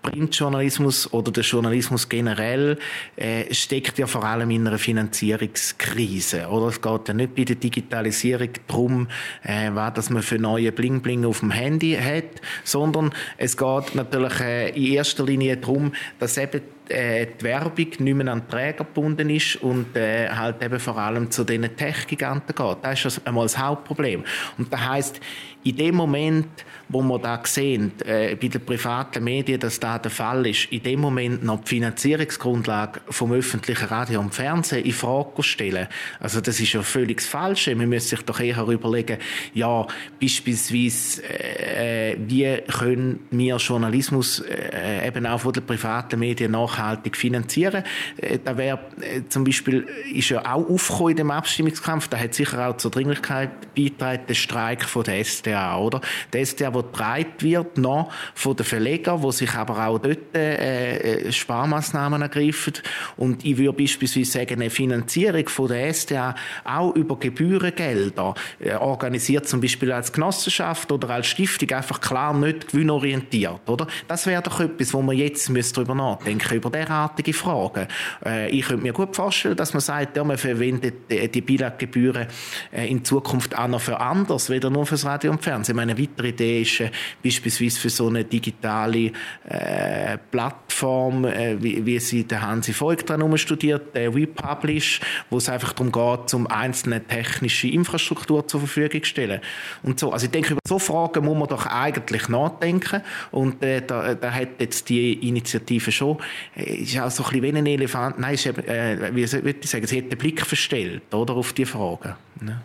Printjournalismus 0.06 1.12
oder 1.12 1.32
der 1.32 1.42
Journalismus 1.42 2.08
generell 2.08 2.78
äh, 3.16 3.52
steckt 3.52 3.98
ja 3.98 4.06
vor 4.06 4.24
allem 4.24 4.50
in 4.50 4.66
einer 4.66 4.78
Finanzierungskrise. 4.78 6.48
Oder 6.48 6.68
es 6.68 6.80
geht 6.80 7.08
ja 7.08 7.14
nicht 7.14 7.34
bei 7.34 7.44
der 7.44 7.56
Digitalisierung 7.56 8.50
darum, 8.66 9.08
äh, 9.42 9.70
was 9.72 9.94
dass 9.94 10.10
man 10.10 10.22
für 10.22 10.38
neue 10.38 10.72
Bling 10.72 11.00
Bling 11.00 11.24
auf 11.24 11.40
dem 11.40 11.50
Handy 11.50 11.96
hat, 11.96 12.40
sondern 12.64 13.12
es 13.36 13.56
geht 13.56 13.94
natürlich 13.94 14.40
äh, 14.40 14.70
in 14.70 14.92
erster 14.92 15.24
Linie 15.24 15.56
darum, 15.56 15.92
dass 16.18 16.38
eben 16.38 16.62
äh, 16.88 17.26
die 17.40 17.44
Werbung 17.44 17.86
nicht 17.98 18.00
mehr 18.00 18.32
an 18.32 18.48
Träger 18.48 18.84
gebunden 18.84 19.30
ist 19.30 19.56
und 19.56 19.96
äh, 19.96 20.28
halt 20.28 20.62
eben 20.62 20.78
vor 20.78 20.98
allem 20.98 21.30
zu 21.30 21.44
diesen 21.44 21.76
Tech-Giganten 21.76 22.54
geht. 22.54 22.76
Das 22.82 22.98
ist 22.98 23.04
also 23.04 23.20
einmal 23.24 23.44
das 23.44 23.58
Hauptproblem. 23.58 24.24
Und 24.58 24.72
das 24.72 24.80
heißt, 24.80 25.20
in 25.66 25.76
dem 25.76 25.96
Moment, 25.96 26.46
wo 26.88 27.02
wir 27.02 27.18
da 27.18 27.40
sehen, 27.44 27.90
äh, 28.04 28.36
bei 28.36 28.46
den 28.46 28.64
privaten 28.64 29.24
Medien, 29.24 29.58
dass 29.58 29.80
da 29.80 29.98
der 29.98 30.12
Fall 30.12 30.46
ist, 30.46 30.70
in 30.70 30.82
dem 30.84 31.00
Moment 31.00 31.42
noch 31.42 31.62
die 31.64 31.70
Finanzierungsgrundlage 31.70 33.00
vom 33.10 33.32
öffentlichen 33.32 33.86
Radio 33.86 34.20
und 34.20 34.32
Fernsehen 34.32 34.84
in 34.84 34.92
Frage 34.92 35.42
stellen. 35.42 35.88
Also 36.20 36.40
das 36.40 36.60
ist 36.60 36.72
ja 36.72 36.82
völlig 36.82 37.16
das 37.16 37.26
Falsche. 37.26 37.74
Man 37.74 37.88
müsste 37.88 38.10
sich 38.10 38.24
doch 38.24 38.38
eher 38.38 38.62
überlegen, 38.62 39.18
ja, 39.54 39.88
beispielsweise, 40.20 41.24
äh, 41.24 42.16
wie 42.16 42.58
können 42.78 43.26
wir 43.32 43.56
Journalismus 43.56 44.40
äh, 44.40 45.08
eben 45.08 45.26
auch 45.26 45.40
von 45.40 45.52
den 45.52 45.66
privaten 45.66 46.20
Medien 46.20 46.52
nachhaltig 46.76 47.16
finanzieren? 47.16 47.84
Äh, 48.16 48.38
da 48.44 48.56
wäre 48.56 48.78
äh, 49.00 49.22
zum 49.28 49.44
Beispiel, 49.44 49.86
ist 50.12 50.28
ja 50.28 50.40
auch 50.40 50.68
aufgekommen 50.68 51.10
in 51.10 51.16
dem 51.16 51.30
Abstimmungskampf, 51.30 52.08
da 52.08 52.18
hat 52.18 52.34
sicher 52.34 52.68
auch 52.68 52.76
zur 52.76 52.90
Dringlichkeit 52.90 53.74
beigetragen, 53.74 54.22
der 54.28 54.34
Streik 54.34 54.84
von 54.84 55.04
der 55.04 55.24
SDA, 55.24 55.78
oder? 55.78 56.00
Der 56.32 56.44
SDA 56.44 56.70
der 56.70 56.82
breit 56.82 57.42
wird, 57.42 57.78
noch 57.78 58.12
von 58.34 58.56
den 58.56 58.64
Verlegern, 58.64 59.20
die 59.22 59.32
sich 59.32 59.54
aber 59.54 59.86
auch 59.86 59.98
dort 59.98 60.34
äh, 60.34 61.26
äh, 61.26 61.32
Sparmaßnahmen 61.32 62.22
ergreifen. 62.22 62.74
Und 63.16 63.44
ich 63.44 63.56
würde 63.56 63.72
beispielsweise 63.72 64.30
sagen, 64.30 64.54
eine 64.54 64.70
Finanzierung 64.70 65.48
von 65.48 65.68
der 65.68 65.92
SDA 65.92 66.34
auch 66.64 66.94
über 66.94 67.18
Gebührengelder, 67.18 68.34
äh, 68.60 68.74
organisiert 68.74 69.48
zum 69.48 69.60
Beispiel 69.60 69.92
als 69.92 70.12
Genossenschaft 70.12 70.90
oder 70.92 71.10
als 71.10 71.26
Stiftung, 71.26 71.70
einfach 71.70 72.00
klar 72.00 72.34
nicht 72.34 72.68
gewinnorientiert, 72.68 73.68
oder? 73.68 73.86
Das 74.08 74.26
wäre 74.26 74.42
doch 74.42 74.60
etwas, 74.60 74.92
wo 74.92 75.02
man 75.02 75.16
jetzt 75.16 75.50
darüber 75.76 75.94
nachdenken 75.94 76.48
über 76.66 76.70
derartige 76.70 77.32
Fragen. 77.32 77.86
Äh, 78.24 78.50
ich 78.50 78.66
könnte 78.66 78.82
mir 78.82 78.92
gut 78.92 79.14
vorstellen, 79.14 79.56
dass 79.56 79.72
man 79.72 79.80
sagt, 79.80 80.16
ja, 80.16 80.24
man 80.24 80.38
verwendet 80.38 81.10
die, 81.10 81.28
die 81.28 81.40
Bilaggebühren 81.40 82.26
äh, 82.72 82.88
in 82.88 83.04
Zukunft 83.04 83.56
auch 83.56 83.68
noch 83.68 83.80
für 83.80 84.00
anders, 84.00 84.50
weder 84.50 84.70
nur 84.70 84.86
fürs 84.86 85.04
Radio 85.04 85.32
und 85.32 85.42
Fernsehen. 85.42 85.76
Meine 85.76 85.98
weitere 85.98 86.28
Idee 86.28 86.62
ist 86.62 86.80
äh, 86.80 86.90
beispielsweise 87.22 87.78
für 87.78 87.90
so 87.90 88.08
eine 88.08 88.24
digitale 88.24 89.12
äh, 89.48 90.18
Plattform, 90.30 91.24
äh, 91.24 91.62
wie, 91.62 91.84
wie 91.86 91.98
sie 91.98 92.24
der 92.24 92.42
Hansi 92.42 92.72
Voigt 92.78 93.08
dran 93.08 93.36
studiert, 93.38 93.94
der 93.94 94.14
WePublish, 94.14 95.00
wo 95.30 95.38
es 95.38 95.48
einfach 95.48 95.72
darum 95.72 95.92
geht, 95.92 96.30
zum 96.30 96.46
einzelne 96.46 97.04
technische 97.04 97.68
Infrastruktur 97.68 98.46
zur 98.46 98.60
Verfügung 98.60 99.02
zu 99.02 99.08
stellen. 99.08 99.40
Und 99.82 100.00
so. 100.00 100.12
Also 100.12 100.26
ich 100.26 100.32
denke, 100.32 100.52
über 100.52 100.60
so 100.66 100.78
Fragen 100.78 101.24
muss 101.24 101.36
man 101.36 101.48
doch 101.48 101.66
eigentlich 101.66 102.28
nachdenken 102.28 103.02
und 103.30 103.62
äh, 103.62 103.82
da, 103.86 104.14
da 104.14 104.32
hat 104.32 104.60
jetzt 104.60 104.88
die 104.88 105.28
Initiative 105.28 105.92
schon, 105.92 106.18
äh, 106.54 106.55
ist 106.56 106.98
auch 106.98 107.10
so 107.10 107.22
ein 107.24 107.40
bisschen 107.40 107.54
wie 107.54 107.58
ein 107.58 107.66
Elefant, 107.66 108.18
nein, 108.18 108.34
ist 108.34 108.46
eben, 108.46 108.64
äh, 108.66 109.14
wie 109.14 109.26
soll 109.26 109.46
ich 109.46 109.68
sagen, 109.68 109.86
sie 109.86 109.98
hat 109.98 110.10
den 110.10 110.18
Blick 110.18 110.44
verstellt, 110.44 111.14
oder, 111.14 111.34
auf 111.34 111.52
die 111.52 111.66
Fragen. 111.66 112.14
Ne? 112.40 112.60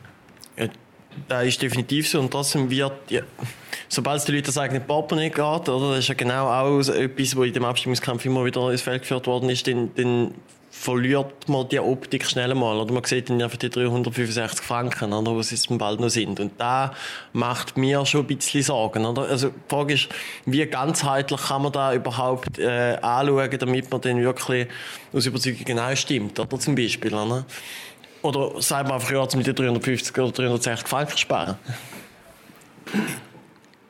Ja, 0.58 0.68
das 1.28 1.46
ist 1.46 1.62
definitiv 1.62 2.08
so 2.08 2.20
und 2.20 2.32
trotzdem 2.32 2.70
wird, 2.70 3.12
ja, 3.12 3.22
sobald 3.90 4.20
es 4.20 4.26
den 4.26 4.36
Leuten 4.36 4.46
das 4.46 4.58
eigene 4.58 4.80
Portemonnaie 4.80 5.30
geht, 5.30 5.70
oder, 5.70 5.90
das 5.90 6.00
ist 6.00 6.08
ja 6.08 6.14
genau 6.14 6.48
auch 6.48 6.80
etwas, 6.80 7.36
was 7.36 7.48
in 7.48 7.54
dem 7.54 7.66
Abstimmungskampf 7.66 8.26
immer 8.26 8.46
wieder 8.46 8.72
ins 8.72 8.82
Feld 8.82 9.02
geführt 9.02 9.28
worden 9.28 9.50
ist, 9.50 9.68
dann, 9.68 9.92
dann 9.96 10.34
verliert 10.72 11.50
man 11.50 11.68
die 11.68 11.80
Optik 11.80 12.26
schnell 12.26 12.56
mal. 12.56 12.78
Oder 12.78 12.94
man 12.94 13.04
sieht 13.04 13.30
dann 13.30 13.42
einfach 13.42 13.58
die 13.58 13.70
365 13.70 14.66
Franken, 14.66 15.12
oder, 15.12 15.36
was 15.36 15.52
es 15.52 15.68
bald 15.68 16.00
noch 16.00 16.10
sind. 16.10 16.40
Und 16.40 16.54
da 16.58 16.94
macht 17.34 17.78
mir 17.78 18.06
schon 18.06 18.22
ein 18.22 18.28
bisschen 18.28 18.64
Sorgen. 18.64 19.06
Oder? 19.06 19.24
Also 19.24 19.50
die 19.50 19.54
Frage 19.68 19.94
ist, 19.96 20.08
wie 20.46 20.66
ganzheitlich 20.66 21.42
kann 21.42 21.64
man 21.64 21.74
da 21.74 21.94
überhaupt 21.94 22.58
äh, 22.58 22.98
anschauen, 23.02 23.50
damit 23.60 23.92
man 23.92 24.02
dann 24.02 24.22
wirklich 24.24 24.68
aus 25.12 25.26
Überzeugung 25.26 25.66
genau 25.66 25.94
stimmt, 25.94 26.40
oder 26.40 26.58
zum 26.58 26.74
Beispiel. 26.74 27.14
Oder, 27.14 27.46
oder 28.22 28.62
sagt 28.62 28.88
man 28.88 28.94
einfach, 28.94 29.12
ja, 29.12 29.28
mit 29.36 29.46
den 29.46 29.56
350 29.56 30.18
oder 30.18 30.32
360 30.32 30.88
Franken 30.88 31.18
sparen? 31.18 31.58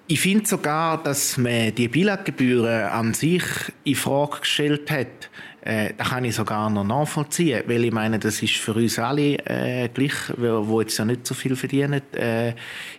Ich 0.07 0.19
finde 0.19 0.45
sogar, 0.45 1.01
dass 1.01 1.37
man 1.37 1.73
die 1.73 1.87
Bilaggebühren 1.87 2.89
an 2.89 3.13
sich 3.13 3.43
in 3.85 3.95
Frage 3.95 4.39
gestellt 4.41 4.91
hat. 4.91 5.29
Äh, 5.61 5.93
das 5.97 6.09
kann 6.09 6.25
ich 6.25 6.35
sogar 6.35 6.69
noch 6.69 6.83
nachvollziehen, 6.83 7.63
weil 7.67 7.85
ich 7.85 7.91
meine, 7.91 8.17
das 8.19 8.41
ist 8.41 8.55
für 8.55 8.73
uns 8.73 8.97
alle 8.97 9.35
äh, 9.45 9.89
gleich, 9.89 10.13
wo 10.37 10.81
jetzt 10.81 10.97
ja 10.97 11.05
nicht 11.05 11.27
so 11.27 11.33
viel 11.35 11.55
verdienen, 11.55 12.01
äh, 12.13 12.53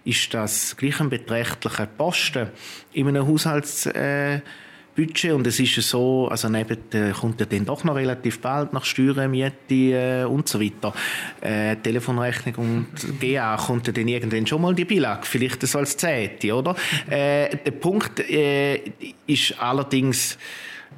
ist 0.05 0.33
das 0.33 0.77
gleich 0.77 1.01
ein 1.01 1.11
beträchtlicher 1.11 1.87
Posten 1.87 2.48
in 2.92 3.09
einem 3.09 3.27
Haushalts 3.27 3.87
äh, 3.87 4.40
Budget 4.94 5.33
und 5.33 5.46
es 5.46 5.59
ist 5.59 5.75
so, 5.88 6.29
also 6.29 6.48
neben 6.51 6.77
äh, 6.92 7.12
kommt 7.12 7.40
ja 7.40 7.46
dann 7.46 7.64
doch 7.64 7.83
noch 7.83 7.94
relativ 7.96 8.40
bald 8.40 8.75
nach 8.75 8.85
Steuern, 8.85 9.31
Miete 9.31 9.75
äh, 9.75 10.25
und 10.25 10.48
so 10.48 10.61
weiter, 10.61 10.92
äh, 11.40 11.77
Telefonrechnung 11.77 12.55
und 12.57 13.18
GA 13.18 13.57
kommt 13.57 13.87
ja 13.87 13.92
dann 13.92 14.07
irgendwann 14.07 14.46
schon 14.46 14.61
mal 14.61 14.75
die 14.75 14.85
Beilage, 14.85 15.22
vielleicht 15.25 15.62
das 15.62 15.75
als 15.75 15.96
Zehnte, 15.96 16.55
oder? 16.55 16.77
Äh, 17.09 17.57
der 17.57 17.70
Punkt 17.70 18.20
äh, 18.20 18.92
ist 19.27 19.59
allerdings 19.59 20.37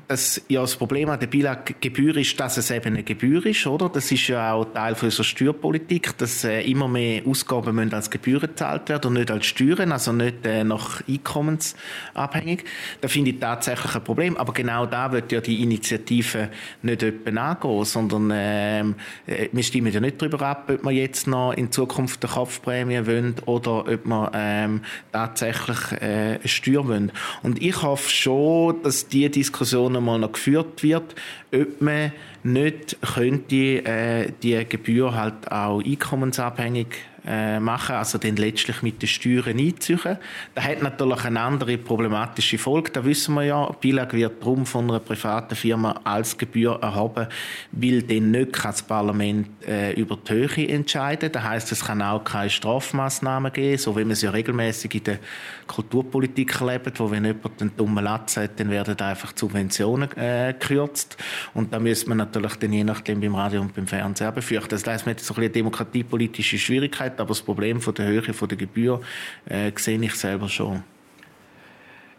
dass 0.08 0.40
ja 0.48 0.60
das 0.60 0.76
Problem 0.76 1.08
an 1.08 1.18
der 1.18 1.26
Bilaggebühr 1.26 2.16
ist, 2.16 2.38
dass 2.38 2.56
es 2.56 2.70
eben 2.70 2.94
eine 2.94 3.02
Gebühr 3.02 3.44
ist, 3.46 3.66
oder? 3.66 3.88
Das 3.88 4.10
ist 4.12 4.28
ja 4.28 4.52
auch 4.52 4.66
Teil 4.66 4.94
unserer 5.00 5.24
Steuerpolitik, 5.24 6.16
dass 6.18 6.44
äh, 6.44 6.62
immer 6.62 6.88
mehr 6.88 7.22
Ausgaben 7.26 7.74
müssen 7.74 7.94
als 7.94 8.10
Gebühren 8.10 8.48
gezahlt 8.48 8.88
werden 8.88 9.08
und 9.08 9.14
nicht 9.14 9.30
als 9.30 9.46
Steuern, 9.46 9.92
also 9.92 10.12
nicht 10.12 10.44
äh, 10.44 10.64
nach 10.64 11.02
Einkommensabhängig. 11.08 12.64
Da 13.00 13.08
finde 13.08 13.30
ich 13.30 13.40
tatsächlich 13.40 13.94
ein 13.94 14.04
Problem. 14.04 14.36
Aber 14.36 14.52
genau 14.52 14.86
da 14.86 15.10
wird 15.12 15.32
ja 15.32 15.40
die 15.40 15.62
Initiative 15.62 16.50
nicht 16.82 17.02
etwa 17.02 17.40
angehen, 17.40 17.84
sondern 17.84 18.30
ähm, 18.34 18.94
äh, 19.26 19.48
wir 19.52 19.62
stimmen 19.62 19.92
ja 19.92 20.00
nicht 20.00 20.20
darüber 20.20 20.42
ab, 20.42 20.70
ob 20.70 20.84
wir 20.84 20.92
jetzt 20.92 21.26
noch 21.26 21.52
in 21.52 21.72
Zukunft 21.72 22.24
eine 22.24 22.34
Kopfprämie 22.34 23.06
wollen 23.06 23.36
oder 23.46 23.86
ob 23.88 24.06
wir 24.06 24.30
ähm, 24.34 24.82
tatsächlich 25.12 25.92
äh, 26.00 26.38
eine 26.38 26.40
Steuer 26.48 26.86
wollen. 26.86 27.12
Und 27.42 27.62
ich 27.62 27.82
hoffe 27.82 28.10
schon, 28.10 28.82
dass 28.82 29.08
die 29.08 29.30
Diskussion 29.30 29.93
Diskussion 29.94 29.96
einmal 29.96 30.18
noch 30.18 30.32
geführt 30.32 30.82
wird, 30.82 31.14
ob 31.54 31.80
man 31.80 32.12
nicht 32.42 32.96
könnte 33.02 33.84
äh, 33.84 34.32
die 34.42 34.64
Gebühr 34.68 35.14
halt 35.14 35.50
auch 35.50 35.82
einkommensabhängig 35.82 36.88
äh, 37.26 37.60
machen, 37.60 37.94
also 37.94 38.18
dann 38.18 38.36
letztlich 38.36 38.82
mit 38.82 39.00
den 39.00 39.08
Steuern 39.08 39.58
einziehen. 39.58 40.18
Das 40.54 40.64
hat 40.64 40.82
natürlich 40.82 41.24
eine 41.24 41.40
andere 41.40 41.78
problematische 41.78 42.58
Folge, 42.58 42.90
da 42.90 43.04
wissen 43.04 43.34
wir 43.34 43.44
ja, 43.44 43.70
Bilag 43.80 44.12
wird 44.12 44.42
darum 44.42 44.66
von 44.66 44.90
einer 44.90 45.00
privaten 45.00 45.54
Firma 45.54 46.00
als 46.04 46.36
Gebühr 46.36 46.78
erhoben, 46.82 47.26
weil 47.72 48.02
dann 48.02 48.30
nicht 48.30 48.64
das 48.64 48.82
Parlament 48.82 49.48
äh, 49.66 49.92
über 49.92 50.16
die 50.16 50.32
Höhe 50.32 50.68
entscheiden. 50.68 51.30
Das 51.30 51.42
heißt, 51.44 51.72
es 51.72 51.84
kann 51.84 52.02
auch 52.02 52.24
keine 52.24 52.50
Strafmaßnahmen 52.50 53.52
geben, 53.52 53.78
so 53.78 53.96
wie 53.96 54.02
man 54.02 54.12
es 54.12 54.22
ja 54.22 54.30
regelmäßig 54.30 54.94
in 54.96 55.04
der 55.04 55.18
Kulturpolitik 55.66 56.60
erlebt, 56.60 56.98
wo 56.98 57.10
wenn 57.10 57.24
jemand 57.24 57.60
einen 57.60 57.76
dummen 57.76 58.02
Latz 58.02 58.36
hat, 58.36 58.58
dann 58.58 58.70
werden 58.70 58.98
einfach 58.98 59.32
Subventionen 59.34 60.10
äh, 60.16 60.52
gekürzt 60.58 61.16
und 61.54 61.72
da 61.72 61.78
müssen 61.78 62.08
wir 62.08 62.14
natürlich 62.16 62.56
dann 62.56 62.72
je 62.72 62.84
nachdem 62.84 63.20
beim 63.20 63.34
Radio 63.34 63.60
und 63.60 63.74
beim 63.74 63.86
Fernsehen 63.86 64.34
befürchten. 64.34 64.70
Das 64.70 64.86
heißt, 64.86 65.06
man 65.06 65.14
hat 65.14 65.20
so 65.20 65.34
ein 65.34 65.44
eine 65.44 65.50
demokratiepolitische 65.50 66.58
Schwierigkeit 66.58 67.13
hat, 67.14 67.20
aber 67.20 67.28
das 67.28 67.42
Problem 67.42 67.80
von 67.80 67.94
der 67.94 68.06
Höhe 68.06 68.34
von 68.34 68.48
der 68.48 68.58
Gebühr 68.58 69.00
äh, 69.46 69.72
sehe 69.76 70.00
ich 70.00 70.14
selber 70.14 70.48
schon. 70.48 70.82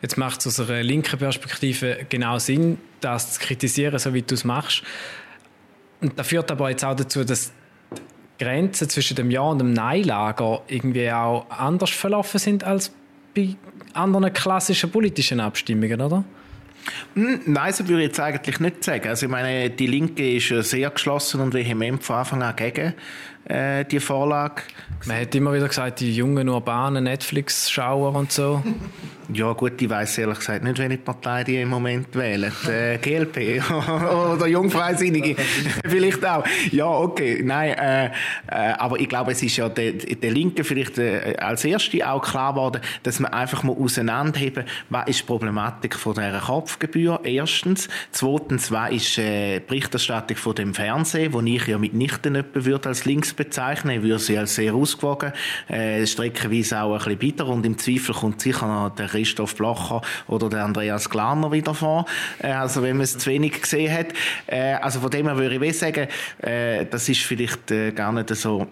Jetzt 0.02 0.18
macht 0.18 0.46
es 0.46 0.60
aus 0.60 0.70
einer 0.70 0.84
linken 0.84 1.18
Perspektive 1.18 2.06
genau 2.10 2.38
Sinn, 2.38 2.78
das 3.02 3.34
zu 3.34 3.40
kritisieren, 3.40 3.98
so 3.98 4.14
wie 4.14 4.22
du 4.22 4.36
es 4.36 4.44
machst. 4.44 4.84
Und 6.02 6.20
das 6.20 6.28
führt 6.28 6.52
aber 6.52 6.70
jetzt 6.70 6.84
auch 6.84 6.96
dazu, 6.96 7.24
dass 7.24 7.52
die 7.92 8.44
Grenzen 8.44 8.90
zwischen 8.90 9.16
dem 9.16 9.32
Ja- 9.32 9.42
und 9.42 9.60
dem 9.60 9.74
Nein-Lager 9.74 10.62
irgendwie 10.68 11.12
auch 11.12 11.50
anders 11.50 11.90
verlaufen 11.90 12.40
sind 12.40 12.64
als 12.64 12.92
bei 13.34 13.56
anderen 13.94 14.32
klassischen 14.34 14.92
politischen 14.92 15.40
Abstimmungen, 15.40 16.02
oder? 16.02 16.24
Hm, 17.16 17.42
nein, 17.46 17.74
so 17.74 17.88
würde 17.88 18.04
ich 18.04 18.10
jetzt 18.10 18.20
eigentlich 18.20 18.60
nicht 18.60 18.84
sagen. 18.84 19.08
Also 19.08 19.26
ich 19.26 19.32
meine, 19.32 19.70
die 19.70 19.88
Linke 19.88 20.36
ist 20.36 20.50
sehr 20.70 20.90
geschlossen 20.90 21.42
und 21.42 21.54
vehement 21.54 22.04
von 22.04 22.18
Anfang 22.18 22.44
an 22.44 22.56
gegen 22.56 22.94
äh, 23.46 23.86
die 23.86 24.00
Vorlage. 24.00 24.64
Man 25.06 25.22
hat 25.22 25.36
immer 25.36 25.54
wieder 25.54 25.68
gesagt, 25.68 26.00
die 26.00 26.16
jungen 26.16 26.50
urbanen 26.50 27.04
Netflix-Schauer 27.04 28.16
und 28.16 28.32
so. 28.32 28.64
Ja 29.34 29.54
gut, 29.54 29.82
ich 29.82 29.90
weiß 29.90 30.20
ehrlich 30.20 30.40
gesagt 30.40 30.64
nicht, 30.64 30.78
welche 30.78 30.98
Partei 30.98 31.44
die 31.44 31.60
im 31.60 31.70
Moment 31.70 32.16
wählen. 32.16 32.52
Äh, 32.70 32.98
GLP 33.00 33.62
oder 34.36 34.46
Jungfreisinnige 34.46 35.36
vielleicht 35.86 36.24
auch. 36.26 36.44
Ja, 36.72 36.88
okay, 36.88 37.42
nein, 37.44 37.72
äh, 37.72 38.06
äh, 38.06 38.12
aber 38.78 39.00
ich 39.00 39.10
glaube, 39.10 39.32
es 39.32 39.42
ist 39.42 39.58
ja 39.58 39.68
der, 39.68 39.94
der 39.94 40.32
Linke 40.32 40.64
vielleicht 40.64 41.00
äh, 41.00 41.36
als 41.40 41.66
Erste 41.66 42.08
auch 42.08 42.22
klar 42.22 42.54
geworden, 42.54 42.82
dass 43.04 43.20
man 43.20 43.34
einfach 43.34 43.64
mal 43.64 43.76
auseinanderheben, 43.76 44.66
was 44.90 45.08
ist 45.08 45.22
die 45.22 45.26
Problematik 45.26 45.96
von 45.96 46.14
dieser 46.14 46.40
Kopfgebühr, 46.40 47.20
erstens. 47.24 47.88
Zweitens, 48.12 48.72
was 48.72 48.92
ist 48.92 49.18
äh, 49.18 49.60
die 49.60 49.66
Berichterstattung 49.66 50.38
von 50.38 50.56
dem 50.56 50.74
Fernsehen, 50.74 51.34
wo 51.34 51.42
ich 51.42 51.66
ja 51.66 51.78
mitnichten 51.78 52.36
jemanden 52.36 52.66
würde 52.66 52.90
als 52.90 53.06
links 53.06 53.34
bezeichnen, 53.36 53.98
ich 53.98 54.04
würde 54.04 54.20
sie 54.20 54.38
als 54.38 54.56
sehr 54.56 54.74
ausgewogen, 54.74 55.34
äh, 55.68 56.06
streckenweise 56.06 56.82
auch 56.82 56.94
ein 56.94 56.98
bisschen 56.98 57.18
bitter 57.18 57.48
und 57.48 57.66
im 57.66 57.78
Zweifel 57.78 58.16
kommt 58.16 58.42
sicher 58.42 58.68
noch 58.68 58.96
der 58.96 59.08
Christoph 59.08 59.56
Blocher 59.56 60.02
oder 60.28 60.50
der 60.50 60.66
Andreas 60.66 61.10
Glaner 61.10 61.52
wieder 61.52 61.74
vor. 61.74 62.06
Äh, 62.40 62.52
also 62.52 62.82
wenn 62.82 62.98
man 62.98 63.04
es 63.04 63.18
zu 63.18 63.30
wenig 63.30 63.62
gesehen 63.62 63.92
hat. 63.92 64.08
Äh, 64.48 64.74
also 64.76 65.00
von 65.00 65.10
dem 65.10 65.28
her 65.28 65.38
würde 65.38 65.64
ich 65.66 65.78
sagen, 65.78 66.08
äh, 66.42 66.86
das 66.86 67.10
ist 67.10 67.22
vielleicht 67.22 67.72
äh, 67.72 67.92
gar 67.92 68.12
nicht 68.12 68.30
so 68.36 68.68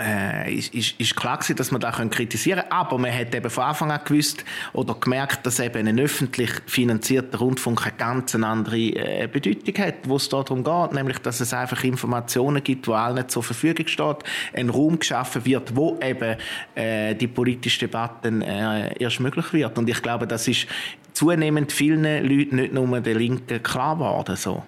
äh, 0.00 0.54
ist, 0.54 0.74
ist, 0.74 1.16
klar 1.16 1.36
gewesen, 1.36 1.56
dass 1.56 1.70
man 1.70 1.80
da 1.80 1.90
kritisieren 1.90 2.60
können. 2.60 2.72
Aber 2.72 2.98
man 2.98 3.12
hat 3.12 3.34
eben 3.34 3.50
von 3.50 3.64
Anfang 3.64 3.90
an 3.90 4.00
gewusst 4.04 4.44
oder 4.72 4.94
gemerkt, 4.94 5.44
dass 5.46 5.60
eben 5.60 5.86
ein 5.86 5.98
öffentlich 5.98 6.50
finanzierter 6.66 7.38
Rundfunk 7.38 7.86
eine 7.86 7.96
ganz 7.96 8.34
andere 8.34 8.76
äh, 8.76 9.28
Bedeutung 9.30 9.84
hat, 9.84 9.96
wo 10.04 10.16
es 10.16 10.28
darum 10.28 10.64
geht, 10.64 10.92
nämlich, 10.92 11.18
dass 11.18 11.40
es 11.40 11.52
einfach 11.52 11.84
Informationen 11.84 12.62
gibt, 12.62 12.86
die 12.86 12.92
allen 12.92 13.28
zur 13.28 13.42
Verfügung 13.42 13.86
steht, 13.86 14.18
ein 14.54 14.70
Raum 14.70 14.98
geschaffen 14.98 15.44
wird, 15.44 15.76
wo 15.76 15.98
eben 16.02 16.36
äh, 16.74 17.14
die 17.14 17.28
politische 17.28 17.80
Debatte 17.80 18.28
äh, 18.28 19.02
erst 19.02 19.20
möglich 19.20 19.52
wird. 19.52 19.76
Und 19.78 19.88
ich 19.88 20.02
glaube, 20.02 20.26
das 20.26 20.48
ist 20.48 20.66
zunehmend 21.12 21.72
vielen 21.72 22.04
Leuten, 22.04 22.56
nicht 22.56 22.72
nur 22.72 23.00
der 23.00 23.14
Linken, 23.14 23.62
klar 23.62 23.96
geworden. 23.96 24.36
So. 24.36 24.62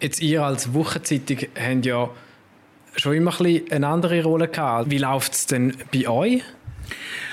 Jetzt 0.00 0.20
ihr 0.22 0.44
als 0.44 0.72
Wochenzeitung 0.72 1.38
habt 1.58 1.86
ja 1.86 2.10
schon 2.96 3.14
immer 3.14 3.38
ein 3.40 3.62
eine 3.70 3.86
andere 3.86 4.22
Rolle 4.22 4.48
gehabt. 4.48 4.90
Wie 4.90 4.98
läuft 4.98 5.32
es 5.32 5.46
denn 5.46 5.76
bei 5.92 6.08
euch? 6.08 6.42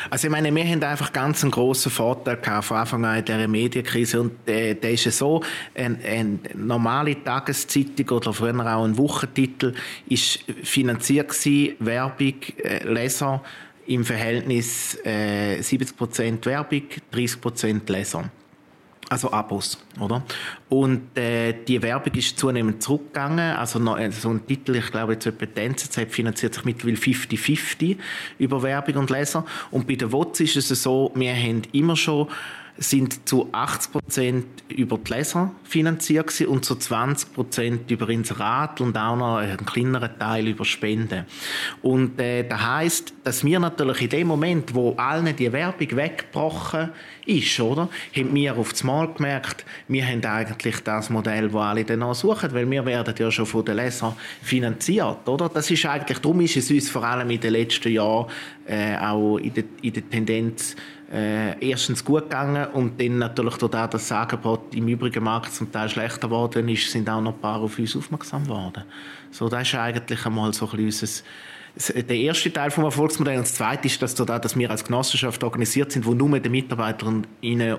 Also 0.10 0.28
ich 0.28 0.32
meine, 0.32 0.54
wir 0.54 0.64
haben 0.64 0.84
einfach 0.84 1.12
ganz 1.14 1.44
einen 1.44 1.52
grossen 1.52 1.92
Vorteil 1.92 2.38
gehabt 2.38 2.66
von 2.66 2.78
Anfang 2.78 3.06
an 3.06 3.20
in 3.20 3.26
dieser 3.26 3.48
Medienkrise 3.48 4.22
und 4.22 4.48
äh, 4.48 4.76
der 4.76 4.92
ist 4.92 5.06
ja 5.06 5.12
so, 5.12 5.42
eine 5.74 5.98
ein 6.06 6.40
normale 6.54 7.24
Tageszeitung 7.24 8.10
oder 8.10 8.34
früher 8.34 8.54
auch 8.54 8.84
ein 8.84 8.98
Wochentitel 8.98 9.74
ist 10.08 10.40
finanziert 10.64 11.30
gewesen, 11.30 11.76
Werbung, 11.80 12.36
äh, 12.64 12.84
Leser 12.88 13.42
im 13.88 14.06
Verhältnis 14.06 14.98
äh, 15.04 15.60
70% 15.60 16.46
Werbung, 16.46 16.84
30% 17.14 17.92
Leser 17.92 18.30
also 19.10 19.32
Abos, 19.32 19.78
oder? 20.00 20.24
Und 20.70 21.18
äh, 21.18 21.54
die 21.68 21.82
Werbung 21.82 22.14
ist 22.14 22.38
zunehmend 22.40 22.82
zurückgegangen. 22.82 23.56
Also 23.56 23.80
noch, 23.80 23.98
äh, 23.98 24.12
so 24.12 24.30
ein 24.30 24.46
Titel, 24.46 24.76
ich 24.76 24.92
glaube 24.92 25.14
jetzt 25.14 25.26
etwa 25.26 25.46
die 25.46 25.62
NZZ 25.62 26.08
finanziert 26.10 26.54
sich 26.54 26.66
mittlerweile 26.66 26.98
50-50 26.98 27.98
über 28.40 28.64
Werbung 28.64 28.96
und 28.98 29.10
Leser. 29.10 29.46
Und 29.72 29.88
bei 29.88 29.96
der 29.96 30.12
WOTS 30.12 30.40
ist 30.42 30.72
es 30.72 30.84
so, 30.84 31.12
wir 31.16 31.36
haben 31.36 31.62
immer 31.72 31.96
schon 31.96 32.28
sind 32.78 33.28
zu 33.28 33.50
80 33.52 33.92
Prozent 33.92 34.46
über 34.68 34.98
die 34.98 35.14
Leser 35.14 35.52
finanziert 35.64 36.28
gewesen 36.28 36.48
und 36.48 36.66
zu 36.66 36.76
20 36.76 37.34
Prozent 37.34 37.92
über 37.92 38.10
Inserat 38.10 38.82
und 38.82 38.98
auch 38.98 39.16
noch 39.16 39.38
einen 39.38 39.66
kleineren 39.66 40.18
Teil 40.20 40.48
über 40.48 40.66
Spenden. 40.66 41.26
Und 41.82 42.20
äh, 42.20 42.44
das 42.44 42.62
heißt, 42.62 43.14
dass 43.24 43.44
wir 43.44 43.60
natürlich 43.60 44.02
in 44.02 44.10
dem 44.10 44.28
Moment, 44.28 44.76
wo 44.76 44.94
allen 44.98 45.34
die 45.36 45.52
Werbung 45.52 45.96
weggebrochen 45.96 46.90
ist, 47.26 47.60
oder, 47.60 47.90
haben 48.16 48.36
wir 48.36 48.58
auf 48.58 48.72
das 48.72 48.84
Mal 48.84 49.08
gemerkt, 49.14 49.66
wir 49.88 50.06
haben 50.06 50.24
eigentlich 50.26 50.82
das 50.82 51.10
Modell, 51.10 51.50
das 51.50 51.62
alle 51.62 51.86
danach 51.86 52.16
suchen, 52.16 52.54
weil 52.54 52.70
wir 52.70 52.86
werden 52.86 53.16
ja 53.18 53.32
schon 53.32 53.46
von 53.46 53.64
den 53.64 53.78
Lesern 53.78 54.16
finanziert, 54.42 55.28
oder? 55.28 55.50
Das 55.50 55.72
ist 55.72 55.86
eigentlich, 55.86 56.20
darum 56.20 56.42
ist 56.42 56.58
es 56.58 56.70
uns 56.70 56.90
vor 56.90 57.04
allem 57.04 57.30
in 57.30 57.40
den 57.40 57.54
letzten 57.54 57.92
Jahren 57.92 58.28
äh, 58.68 58.98
auch 58.98 59.38
in 59.38 59.54
der, 59.54 59.64
in 59.82 59.94
der 59.94 60.10
Tendenz 60.10 60.76
äh, 61.16 61.70
erstens 61.70 62.04
gut 62.04 62.24
gegangen 62.24 62.68
und 62.74 63.00
dann 63.00 63.20
natürlich 63.20 63.56
durch 63.56 63.72
das, 63.72 63.90
das 63.90 64.12
Angebot 64.12 64.76
im 64.76 64.88
übrigen 64.88 65.24
Markt 65.24 65.54
zum 65.54 65.72
Teil 65.72 65.88
schlechter 65.88 66.28
geworden 66.28 66.68
ist, 66.68 66.92
sind 66.92 67.10
auch 67.10 67.22
noch 67.22 67.34
ein 67.34 67.40
paar 67.40 67.62
auf 67.62 67.80
uns 67.80 67.96
aufmerksam 67.96 68.44
geworden. 68.44 68.84
So, 69.32 69.48
das 69.48 69.68
ist 69.68 69.76
eigentlich 69.76 70.26
einmal 70.26 70.54
so 70.54 70.70
ein 70.70 70.78
bisschen 70.78 71.24
der 71.76 72.16
erste 72.16 72.52
Teil 72.52 72.72
vom 72.72 72.86
Erfolgsmodell. 72.86 73.38
Und 73.38 73.44
das 73.44 73.54
zweite 73.54 73.88
ist, 73.88 74.02
dass, 74.02 74.16
da, 74.16 74.40
dass 74.40 74.58
wir 74.58 74.70
als 74.70 74.84
Genossenschaft 74.84 75.44
organisiert 75.44 75.92
sind, 75.92 76.06
wo 76.06 76.14
nur 76.14 76.40
den 76.40 76.52
Mitarbeiterinnen 76.52 77.26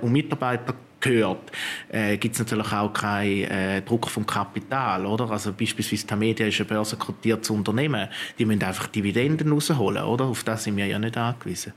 und 0.00 0.12
Mitarbeitern 0.12 0.74
gehört, 1.00 1.52
äh, 1.88 2.16
gibt 2.16 2.34
es 2.34 2.38
natürlich 2.38 2.72
auch 2.72 2.92
keinen 2.92 3.44
äh, 3.44 3.82
Druck 3.82 4.08
vom 4.08 4.26
Kapital, 4.26 5.06
oder? 5.06 5.30
Also 5.30 5.52
beispielsweise 5.52 6.06
Tamedia 6.06 6.46
ist 6.46 6.60
ein 6.60 6.66
börsenkotiertes 6.66 7.50
Unternehmen, 7.50 8.08
die 8.38 8.44
müssen 8.44 8.62
einfach 8.62 8.86
Dividenden 8.88 9.52
rausholen, 9.52 10.02
oder? 10.02 10.24
Auf 10.24 10.44
das 10.44 10.64
sind 10.64 10.76
wir 10.76 10.86
ja 10.86 10.98
nicht 10.98 11.16
angewiesen. 11.16 11.72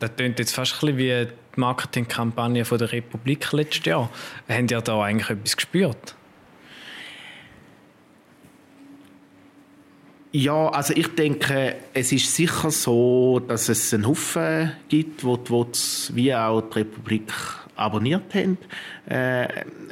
Das 0.00 0.14
klingt 0.16 0.38
jetzt 0.38 0.54
fast 0.54 0.82
ein 0.82 0.96
wie 0.96 1.26
die 1.26 1.60
Marketingkampagne 1.60 2.62
der 2.62 2.92
Republik 2.92 3.52
letztes 3.52 3.84
Jahr. 3.84 4.10
Haben 4.48 4.68
ihr 4.70 4.80
da 4.80 5.02
eigentlich 5.02 5.30
etwas 5.30 5.56
gespürt? 5.56 6.14
Ja, 10.30 10.68
also 10.68 10.92
ich 10.94 11.08
denke, 11.14 11.76
es 11.94 12.12
ist 12.12 12.34
sicher 12.34 12.70
so, 12.70 13.40
dass 13.40 13.70
es 13.70 13.94
einen 13.94 14.06
Haufen 14.06 14.72
gibt, 14.88 15.24
wo, 15.24 15.38
wo 15.46 15.66
wie 16.12 16.34
auch 16.34 16.60
die 16.60 16.80
Republik 16.80 17.32
abonniert 17.78 18.34
haben. 18.34 18.58
Äh, 19.08 19.46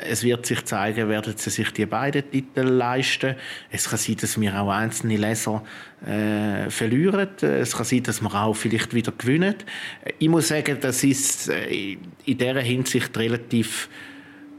es 0.09 0.23
wird 0.25 0.45
sich 0.47 0.65
zeigen, 0.65 1.09
werden 1.09 1.35
sie 1.37 1.51
sich 1.51 1.71
die 1.73 1.87
beiden 1.87 2.31
Titel 2.31 2.63
leisten. 2.63 3.37
Es 3.71 3.89
kann 3.89 3.99
sein, 3.99 4.17
dass 4.21 4.41
wir 4.41 4.61
auch 4.61 4.71
einzelne 4.71 5.17
Leser 5.17 5.63
äh, 6.07 6.69
verlieren. 6.71 7.29
Es 7.41 7.77
kann 7.77 7.85
sein, 7.85 8.03
dass 8.03 8.21
wir 8.21 8.35
auch 8.35 8.55
vielleicht 8.55 8.93
wieder 8.95 9.13
gewinnen. 9.13 9.55
Ich 10.19 10.29
muss 10.29 10.49
sagen, 10.49 10.79
das 10.81 11.05
ist 11.05 11.49
äh, 11.49 11.97
in 12.25 12.39
dieser 12.39 12.61
Hinsicht 12.61 13.17
relativ 13.17 13.89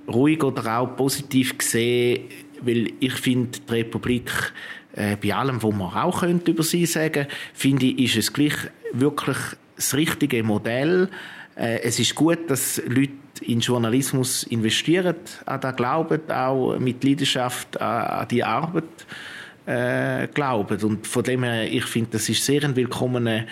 ruhig 0.07 0.43
oder 0.43 0.79
auch 0.79 0.95
positiv 0.95 1.57
gesehen, 1.57 2.29
weil 2.61 2.93
ich 2.99 3.13
finde, 3.13 3.59
die 3.59 3.73
Republik 3.73 4.31
äh, 4.93 5.15
bei 5.15 5.35
allem, 5.35 5.61
was 5.61 5.75
man 5.75 5.93
auch 5.93 6.21
könnte 6.21 6.51
über 6.51 6.63
sie 6.63 6.85
sagen, 6.85 7.27
finde 7.53 7.85
ich, 7.85 8.15
ist 8.15 8.17
es 8.17 8.33
gleich 8.33 8.55
wirklich 8.93 9.37
das 9.77 9.93
richtige 9.93 10.43
Modell. 10.43 11.09
Äh, 11.55 11.81
es 11.83 11.99
ist 11.99 12.13
gut, 12.15 12.49
dass 12.49 12.81
Leute 12.85 13.13
in 13.41 13.61
Journalismus 13.61 14.43
investieren, 14.43 15.15
an 15.45 15.61
das 15.61 15.75
glauben, 15.75 16.29
auch 16.29 16.77
mit 16.79 17.03
Leidenschaft 17.03 17.79
an, 17.79 18.27
die 18.27 18.43
Arbeit 18.43 18.83
äh, 19.65 20.27
glauben. 20.27 20.81
Und 20.83 21.07
von 21.07 21.23
dem 21.23 21.43
her, 21.43 21.71
ich 21.71 21.85
finde, 21.85 22.11
das 22.11 22.27
ist 22.29 22.43
sehr 22.43 22.63
ein 22.63 22.75
willkommener 22.75 23.45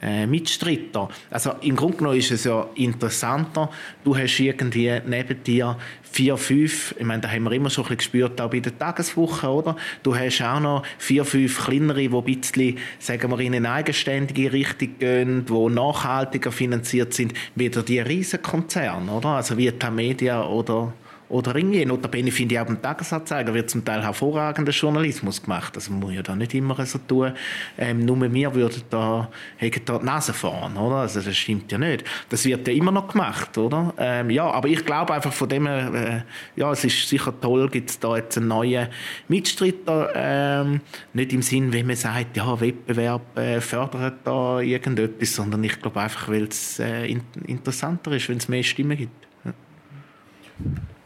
äh, 0.00 0.26
Mitstreiter. 0.26 1.08
Also 1.30 1.52
im 1.62 1.76
Grunde 1.76 1.96
genommen 1.98 2.18
ist 2.18 2.30
es 2.30 2.44
ja 2.44 2.68
interessanter, 2.74 3.70
du 4.04 4.16
hast 4.16 4.38
irgendwie 4.38 5.00
neben 5.06 5.42
dir 5.42 5.76
vier, 6.02 6.36
fünf, 6.36 6.94
ich 6.98 7.04
meine, 7.04 7.22
da 7.22 7.30
haben 7.30 7.44
wir 7.44 7.52
immer 7.52 7.70
schon 7.70 7.84
ein 7.84 7.96
bisschen 7.96 7.98
gespürt, 7.98 8.40
auch 8.40 8.50
bei 8.50 8.60
der 8.60 8.76
Tageswoche, 8.78 9.48
oder? 9.48 9.76
Du 10.02 10.14
hast 10.14 10.42
auch 10.42 10.60
noch 10.60 10.82
vier, 10.98 11.24
fünf 11.24 11.64
kleinere, 11.64 12.08
die 12.08 12.08
ein 12.08 12.24
bisschen, 12.24 12.78
sagen 12.98 13.30
wir, 13.30 13.40
in 13.40 13.54
eine 13.54 13.70
eigenständige 13.70 14.52
Richtung 14.52 14.98
gehen, 14.98 15.46
die 15.46 15.74
nachhaltiger 15.74 16.52
finanziert 16.52 17.14
sind, 17.14 17.32
wieder 17.54 17.82
die 17.82 18.00
Riesenkonzerne, 18.00 19.10
oder? 19.10 19.28
Also 19.28 19.56
wie 19.56 19.70
die 19.70 19.90
Media 19.90 20.44
oder 20.44 20.92
oder 21.28 21.54
irgendwie. 21.56 21.84
Notabene 21.84 22.30
finde 22.30 22.54
ich 22.54 22.60
auch 22.60 22.66
beim 22.66 22.80
Tagesanzeiger 22.80 23.52
wird 23.54 23.70
zum 23.70 23.84
Teil 23.84 24.02
hervorragender 24.02 24.72
Journalismus 24.72 25.42
gemacht. 25.42 25.74
Also 25.76 25.90
man 25.92 26.00
muss 26.00 26.14
ja 26.14 26.22
da 26.22 26.34
nicht 26.34 26.54
immer 26.54 26.84
so 26.86 26.98
tun, 26.98 27.32
ähm, 27.76 28.04
nur 28.04 28.20
wir 28.20 28.54
würden 28.54 28.82
da, 28.90 29.28
hätten 29.56 29.84
da 29.84 29.98
die 29.98 30.06
Nase 30.06 30.32
fahren, 30.32 30.76
oder? 30.76 30.96
Also 30.96 31.20
das 31.20 31.36
stimmt 31.36 31.70
ja 31.72 31.78
nicht. 31.78 32.04
Das 32.28 32.44
wird 32.44 32.66
ja 32.66 32.74
immer 32.74 32.92
noch 32.92 33.08
gemacht, 33.08 33.56
oder? 33.58 33.94
Ähm, 33.98 34.30
ja, 34.30 34.50
aber 34.50 34.68
ich 34.68 34.84
glaube 34.84 35.14
einfach 35.14 35.32
von 35.32 35.48
dem 35.48 35.66
äh, 35.66 36.22
ja, 36.56 36.72
es 36.72 36.84
ist 36.84 37.08
sicher 37.08 37.32
toll, 37.40 37.68
gibt 37.68 37.90
es 37.90 37.98
da 37.98 38.16
jetzt 38.16 38.38
einen 38.38 38.48
neuen 38.48 38.88
Mitstreiter, 39.28 40.10
ähm, 40.14 40.80
nicht 41.12 41.32
im 41.32 41.42
Sinn, 41.42 41.72
wenn 41.72 41.86
man 41.86 41.96
sagt, 41.96 42.36
ja, 42.36 42.60
Wettbewerb 42.60 43.36
äh, 43.36 43.60
fördert 43.60 44.20
da 44.24 44.60
irgendetwas, 44.60 45.34
sondern 45.34 45.62
ich 45.64 45.80
glaube 45.80 46.00
einfach, 46.00 46.28
weil 46.28 46.44
es 46.44 46.78
äh, 46.78 47.06
in 47.06 47.22
interessanter 47.46 48.12
ist, 48.12 48.28
wenn 48.28 48.38
es 48.38 48.48
mehr 48.48 48.62
Stimmen 48.62 48.96
gibt. 48.96 49.27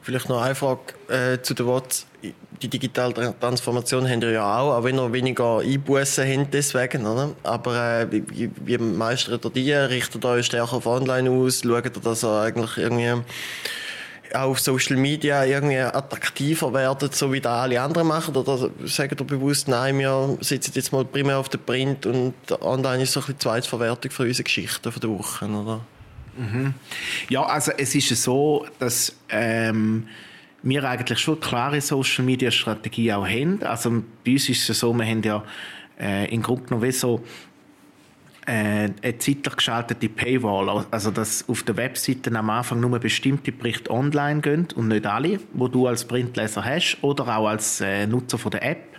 Vielleicht 0.03 0.29
noch 0.29 0.43
eine 0.43 0.55
Frage 0.57 0.81
äh, 1.09 1.41
zu 1.41 1.55
der 1.55 1.67
WOTS. 1.67 2.07
Die 2.61 2.69
digitale 2.69 3.35
Transformation 3.39 4.09
haben 4.09 4.21
wir 4.21 4.33
ja 4.33 4.59
auch, 4.59 4.77
auch 4.77 4.85
wenn 4.85 4.99
ihr 4.99 5.13
weniger 5.13 5.61
Einbußen 5.61 6.25
habt 6.29 6.55
deswegen, 6.55 7.07
oder? 7.07 7.31
Aber 7.45 8.01
äh, 8.01 8.07
wie, 8.11 8.51
wie 8.65 8.79
meistert 8.79 9.45
ihr 9.45 9.51
die? 9.51 9.73
Richtet 9.73 10.25
ihr 10.25 10.29
euch 10.29 10.47
stärker 10.47 10.75
auf 10.75 10.87
Online 10.87 11.31
aus? 11.31 11.63
Schaut 11.65 11.85
ihr, 11.85 11.91
dass 12.03 12.25
ihr 12.25 12.41
eigentlich 12.41 12.77
irgendwie 12.79 13.23
auch 14.35 14.51
auf 14.51 14.61
Social 14.61 14.97
Media 14.97 15.45
irgendwie 15.45 15.79
attraktiver 15.79 16.73
werdet, 16.73 17.15
so 17.15 17.33
wie 17.33 17.41
da 17.41 17.63
alle 17.63 17.81
anderen 17.81 18.09
machen? 18.09 18.35
Oder 18.37 18.71
sagt 18.85 19.21
ihr 19.21 19.27
bewusst, 19.27 19.69
nein, 19.69 19.99
wir 19.99 20.37
sitzen 20.41 20.73
jetzt 20.75 20.93
mal 20.93 21.05
primär 21.05 21.39
auf 21.39 21.49
der 21.49 21.59
Print 21.59 22.07
und 22.07 22.35
online 22.61 23.05
ist 23.05 23.13
so 23.13 23.21
ein 23.21 23.27
bisschen 23.27 23.41
Zweitverwertung 23.41 24.11
für 24.11 24.25
unsere 24.25 24.45
Geschichten 24.45 24.91
von 24.91 25.01
der 25.01 25.11
Woche, 25.11 25.47
oder? 25.47 25.81
Mhm. 26.37 26.75
Ja, 27.29 27.43
also 27.43 27.73
es 27.77 27.95
ist 27.95 28.09
so, 28.23 28.67
dass 28.79 29.17
ähm, 29.29 30.09
wir 30.63 30.85
eigentlich 30.85 31.19
schon 31.19 31.35
eine 31.35 31.43
klare 31.43 31.81
Social 31.81 32.25
Media 32.25 32.51
Strategie 32.51 33.13
auch 33.13 33.27
haben. 33.27 33.63
Also 33.63 34.03
bei 34.25 34.33
uns 34.33 34.49
ist 34.49 34.69
es 34.69 34.79
so, 34.79 34.93
wir 34.95 35.05
haben 35.05 35.23
ja 35.23 35.45
äh, 36.01 36.33
im 36.33 36.43
Grunde 36.43 36.65
genommen 36.65 36.93
so 36.93 37.23
äh, 38.47 38.89
eine 39.03 39.19
zeitlich 39.19 39.57
geschaltete 39.57 40.09
Paywall, 40.09 40.85
also 40.91 41.11
dass 41.11 41.49
auf 41.49 41.63
der 41.63 41.77
Webseite 41.77 42.37
am 42.37 42.51
Anfang 42.51 42.81
nur 42.81 42.99
bestimmte 42.99 43.53
Berichte 43.53 43.91
online 43.91 44.41
gehen 44.41 44.67
und 44.75 44.89
nicht 44.89 45.07
alle, 45.07 45.39
wo 45.53 45.69
du 45.69 45.87
als 45.87 46.05
Printleser 46.05 46.65
hast 46.65 46.99
oder 47.03 47.37
auch 47.37 47.47
als 47.47 47.81
äh, 47.81 48.07
Nutzer 48.07 48.39
von 48.39 48.51
der 48.51 48.65
App 48.65 48.99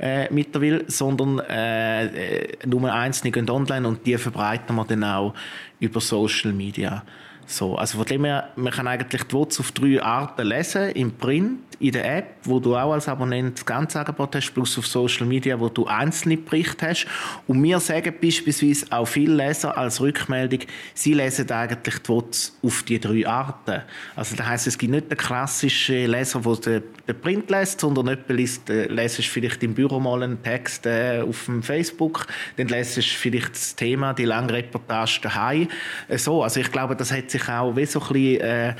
äh, 0.00 0.32
mittlerweile, 0.32 0.84
sondern 0.88 1.38
äh, 1.38 2.06
äh, 2.06 2.66
nur 2.66 2.92
einzelne 2.92 3.30
gehen 3.30 3.48
online 3.48 3.86
und 3.86 4.04
die 4.06 4.18
verbreiten 4.18 4.74
wir 4.74 4.84
dann 4.84 5.04
auch 5.04 5.34
über 5.80 6.00
Social 6.00 6.52
Media. 6.52 7.04
So, 7.50 7.74
also 7.74 7.98
von 7.98 8.06
dem 8.06 8.24
her, 8.24 8.50
man 8.54 8.72
kann 8.72 8.86
eigentlich 8.86 9.24
die 9.24 9.32
WOTS 9.32 9.58
auf 9.58 9.72
drei 9.72 10.00
Arten 10.00 10.46
lesen, 10.46 10.90
im 10.90 11.10
Print, 11.10 11.58
in 11.80 11.92
der 11.92 12.18
App, 12.18 12.26
wo 12.44 12.60
du 12.60 12.76
auch 12.76 12.92
als 12.92 13.08
Abonnent 13.08 13.58
das 13.58 13.66
ganze 13.66 13.98
Angebot 13.98 14.36
hast, 14.36 14.52
plus 14.52 14.78
auf 14.78 14.86
Social 14.86 15.26
Media, 15.26 15.58
wo 15.58 15.68
du 15.68 15.86
einzelne 15.86 16.36
Berichte 16.36 16.88
hast. 16.88 17.06
Und 17.48 17.60
wir 17.62 17.80
sagen 17.80 18.14
beispielsweise 18.22 18.86
auch 18.90 19.06
viele 19.06 19.34
Leser 19.34 19.76
als 19.76 20.00
Rückmeldung, 20.00 20.60
sie 20.94 21.14
lesen 21.14 21.50
eigentlich 21.50 21.98
die 21.98 22.08
WOTS 22.08 22.56
auf 22.62 22.82
die 22.84 23.00
drei 23.00 23.26
Arten. 23.26 23.82
Also 24.14 24.36
das 24.36 24.46
heisst, 24.46 24.66
es 24.68 24.78
gibt 24.78 24.92
nicht 24.92 25.10
den 25.10 25.18
klassischen 25.18 26.08
Leser, 26.08 26.40
der 26.64 26.82
den 27.08 27.20
Print 27.20 27.50
liest, 27.50 27.80
sondern 27.80 28.08
jemand 28.08 28.28
liest, 28.28 28.70
äh, 28.70 28.86
lesest 28.86 29.28
vielleicht 29.28 29.62
im 29.62 29.74
Büro 29.74 29.98
mal 29.98 30.22
einen 30.22 30.42
Text 30.42 30.86
äh, 30.86 31.22
auf 31.26 31.46
dem 31.46 31.62
Facebook, 31.62 32.26
dann 32.56 32.68
lesest 32.68 33.08
vielleicht 33.08 33.54
das 33.54 33.74
Thema, 33.74 34.12
die 34.12 34.26
lange 34.26 34.52
Reportage 34.52 35.20
daheim. 35.22 35.68
Äh, 36.08 36.18
so, 36.18 36.42
also 36.42 36.60
ich 36.60 36.70
glaube, 36.70 36.94
das 36.94 37.10
hat 37.10 37.30
sich 37.30 37.39
sich 37.40 37.48
auch 37.48 37.76
wie 37.76 37.86
so 37.86 38.00
ein 38.00 38.08
bisschen 38.08 38.40
äh, 38.40 38.74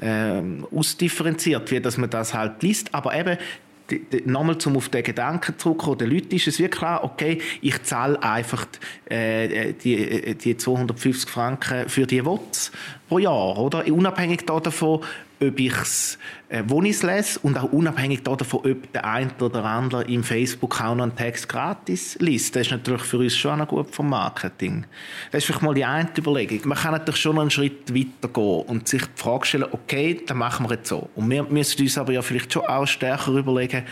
äh, 0.00 0.42
ausdifferenziert, 0.74 1.70
wie 1.70 1.80
dass 1.80 1.98
man 1.98 2.10
das 2.10 2.34
halt 2.34 2.62
liest. 2.62 2.94
Aber 2.94 3.14
eben, 3.14 3.38
nochmal 4.24 4.58
zum 4.58 4.76
auf 4.76 4.88
den 4.88 5.02
Gedanken 5.02 5.58
zurückkommen, 5.58 5.98
den 5.98 6.10
Leuten 6.10 6.34
ist 6.34 6.46
es 6.48 6.58
wirklich 6.58 6.78
klar, 6.78 7.04
okay, 7.04 7.40
ich 7.60 7.82
zahle 7.82 8.20
einfach 8.22 8.66
äh, 9.06 9.74
die, 9.74 10.34
die 10.36 10.56
250 10.56 11.28
Franken 11.28 11.88
für 11.88 12.06
die 12.06 12.24
WOTS 12.24 12.72
pro 13.08 13.18
Jahr, 13.18 13.58
oder? 13.58 13.84
Unabhängig 13.86 14.46
davon, 14.46 15.00
ob 15.40 15.58
ich 15.58 15.76
es 15.76 16.18
äh, 16.54 16.62
wo 16.68 16.80
ich 16.82 16.90
es 16.90 17.02
lese 17.02 17.40
und 17.40 17.58
auch 17.58 17.72
unabhängig 17.72 18.22
davon, 18.22 18.60
ob 18.60 18.92
der 18.92 19.04
eine 19.04 19.30
oder 19.40 19.64
andere 19.64 20.04
im 20.04 20.22
Facebook 20.22 20.80
auch 20.80 20.94
noch 20.94 21.02
einen 21.02 21.16
Text 21.16 21.48
gratis 21.48 22.16
liest. 22.20 22.54
Das 22.54 22.66
ist 22.66 22.70
natürlich 22.70 23.02
für 23.02 23.18
uns 23.18 23.34
schon 23.34 23.60
auch 23.60 23.66
gut 23.66 23.92
vom 23.92 24.10
Marketing. 24.10 24.84
Das 25.32 25.38
ist 25.38 25.46
vielleicht 25.46 25.62
mal 25.62 25.74
die 25.74 25.84
eine 25.84 26.08
Überlegung. 26.16 26.60
Man 26.68 26.78
kann 26.78 26.92
natürlich 26.92 27.20
schon 27.20 27.40
einen 27.40 27.50
Schritt 27.50 27.92
weiter 27.92 28.28
gehen 28.32 28.62
und 28.66 28.86
sich 28.86 29.02
die 29.02 29.20
Frage 29.20 29.46
stellen, 29.46 29.66
okay, 29.72 30.22
dann 30.26 30.38
machen 30.38 30.66
wir 30.68 30.76
jetzt 30.76 30.88
so. 30.88 31.08
Und 31.16 31.28
wir 31.28 31.42
müssen 31.42 31.82
uns 31.82 31.98
aber 31.98 32.12
ja 32.12 32.22
vielleicht 32.22 32.52
schon 32.52 32.66
auch 32.66 32.86
stärker 32.86 33.32
überlegen, 33.32 33.82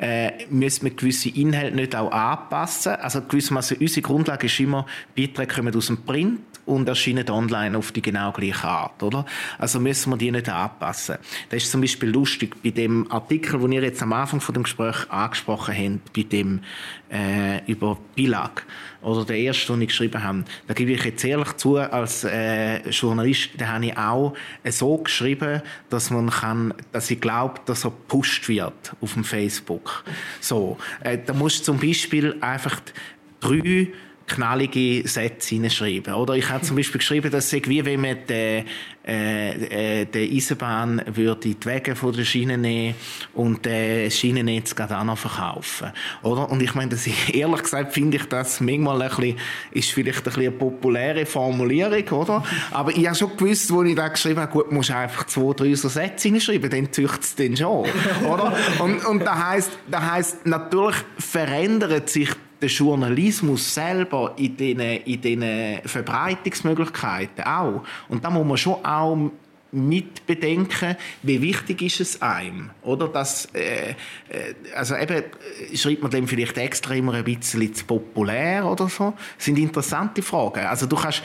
äh, 0.00 0.44
müssen 0.50 0.86
wir 0.86 0.90
gewisse 0.90 1.28
Inhalte 1.28 1.76
nicht 1.76 1.94
auch 1.94 2.10
anpassen? 2.10 2.94
Also 2.96 3.22
gewissermaßen 3.22 3.76
unsere 3.76 4.02
Grundlage 4.02 4.46
ist 4.46 4.58
immer, 4.58 4.86
Beiträge 5.16 5.54
kommen 5.54 5.76
aus 5.76 5.86
dem 5.86 6.02
Print 6.02 6.40
und 6.68 6.88
erscheinen 6.88 7.28
online 7.30 7.76
auf 7.76 7.92
die 7.92 8.02
genau 8.02 8.30
gleiche 8.32 8.68
Art, 8.68 9.02
oder? 9.02 9.24
Also 9.58 9.80
müssen 9.80 10.10
wir 10.10 10.18
die 10.18 10.30
nicht 10.30 10.48
anpassen. 10.48 11.16
Das 11.48 11.62
ist 11.62 11.72
zum 11.72 11.80
Beispiel 11.80 12.10
lustig 12.10 12.54
bei 12.62 12.70
dem 12.70 13.10
Artikel, 13.10 13.58
den 13.58 13.72
ihr 13.72 13.82
jetzt 13.82 14.02
am 14.02 14.12
Anfang 14.12 14.40
von 14.40 14.52
dem 14.52 14.64
Gespräch 14.64 15.10
angesprochen 15.10 15.74
habt, 15.74 16.12
bei 16.12 16.22
dem 16.22 16.60
äh, 17.10 17.64
über 17.70 17.98
Bilag 18.14 18.64
oder 19.00 19.24
der 19.24 19.38
erste, 19.38 19.72
den 19.72 19.82
ich 19.82 19.88
geschrieben 19.88 20.22
habe. 20.22 20.44
Da 20.66 20.74
gebe 20.74 20.92
ich 20.92 21.04
jetzt 21.04 21.24
ehrlich 21.24 21.52
zu, 21.56 21.76
als 21.78 22.24
äh, 22.24 22.88
Journalist, 22.90 23.50
da 23.56 23.68
habe 23.68 23.86
ich 23.86 23.96
auch 23.96 24.34
äh, 24.62 24.70
so 24.70 24.98
geschrieben, 24.98 25.62
dass 25.88 26.10
man 26.10 26.28
kann, 26.30 26.74
dass 26.92 27.10
ich 27.10 27.20
glaube, 27.20 27.60
dass 27.64 27.84
er 27.84 27.90
gepusht 27.90 28.48
wird 28.48 28.94
auf 29.00 29.14
dem 29.14 29.24
Facebook. 29.24 30.04
So, 30.40 30.76
äh, 31.00 31.18
da 31.24 31.32
musst 31.32 31.60
du 31.60 31.64
zum 31.64 31.78
Beispiel 31.78 32.36
einfach 32.40 32.80
drei 33.40 33.88
knallige 34.28 35.06
Sätze 35.08 35.54
hineinschreiben. 35.54 36.14
Oder 36.14 36.34
ich 36.34 36.48
habe 36.48 36.62
zum 36.62 36.76
Beispiel 36.76 36.98
geschrieben, 36.98 37.30
dass 37.30 37.52
es 37.52 37.68
wie 37.68 37.84
wenn 37.84 38.00
man 38.00 38.16
die, 38.28 38.64
äh, 39.06 40.02
äh, 40.02 40.04
die 40.04 40.36
Eisenbahn 40.36 41.02
würde 41.06 41.54
die 41.54 41.56
Wege 41.64 41.96
von 41.96 42.12
der 42.12 42.24
Schiene 42.24 42.58
nehmen 42.58 42.94
und 43.34 43.64
das 43.64 44.14
Schienennetz 44.14 44.74
gerade 44.74 44.98
auch 44.98 45.04
noch 45.04 45.18
verkaufen. 45.18 45.92
Oder? 46.22 46.50
Und 46.50 46.62
ich 46.62 46.74
meine, 46.74 46.90
das 46.90 47.06
ist, 47.06 47.30
ehrlich 47.34 47.62
gesagt 47.62 47.94
finde 47.94 48.18
ich 48.18 48.24
das 48.24 48.60
manchmal 48.60 49.00
ein 49.00 49.08
bisschen, 49.08 49.36
ist 49.72 49.90
vielleicht 49.90 50.18
ein 50.18 50.24
bisschen 50.24 50.42
eine 50.42 50.50
populäre 50.52 51.26
Formulierung, 51.26 52.06
oder? 52.10 52.44
Aber 52.70 52.90
ich 52.90 53.06
habe 53.06 53.16
schon 53.16 53.36
gewusst, 53.36 53.72
wo 53.72 53.82
ich 53.82 53.94
da 53.94 54.08
geschrieben 54.08 54.40
habe, 54.40 54.52
gut, 54.52 54.70
musst 54.70 54.90
einfach 54.90 55.24
zwei, 55.24 55.54
drei 55.54 55.74
so 55.74 55.88
Sätze 55.88 56.28
hineinschreiben, 56.28 56.70
dann 56.70 56.92
züchtet 56.92 57.22
es 57.22 57.34
den 57.34 57.56
schon, 57.56 57.86
oder? 58.26 58.54
Und, 58.78 59.04
und 59.06 59.20
das 59.20 59.44
heisst, 59.44 59.70
das 59.90 60.02
heisst, 60.02 60.46
natürlich 60.46 60.96
verändert 61.18 62.10
sich 62.10 62.28
der 62.60 62.68
Journalismus 62.68 63.74
selber 63.74 64.34
in 64.36 64.56
diesen, 64.56 64.80
in 64.80 65.20
diesen 65.20 65.88
Verbreitungsmöglichkeiten 65.88 67.44
auch. 67.44 67.84
Und 68.08 68.24
da 68.24 68.30
muss 68.30 68.46
man 68.46 68.56
schon 68.56 68.84
auch 68.84 69.30
mit 69.70 70.26
bedenken, 70.26 70.96
wie 71.22 71.42
wichtig 71.42 71.82
ist 71.82 72.00
es 72.00 72.22
einem, 72.22 72.70
oder? 72.82 73.08
Das, 73.08 73.46
äh, 73.54 73.90
äh, 73.90 73.94
also 74.74 74.96
eben, 74.96 75.24
schreibt 75.74 76.02
man 76.02 76.10
dem 76.10 76.26
vielleicht 76.26 76.56
extra 76.56 76.94
immer 76.94 77.14
ein 77.14 77.24
bisschen 77.24 77.74
zu 77.74 77.84
populär 77.84 78.64
oder 78.64 78.88
so? 78.88 79.12
Das 79.36 79.44
sind 79.44 79.58
interessante 79.58 80.22
Fragen. 80.22 80.64
Also 80.66 80.86
du 80.86 80.96
kannst, 80.96 81.22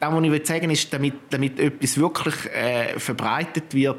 das, 0.00 0.12
was 0.12 0.24
ich 0.24 0.46
sagen 0.46 0.62
will, 0.62 0.72
ist, 0.72 0.92
damit, 0.92 1.14
damit 1.28 1.60
etwas 1.60 1.98
wirklich 1.98 2.34
äh, 2.54 2.98
verbreitet 2.98 3.74
wird, 3.74 3.98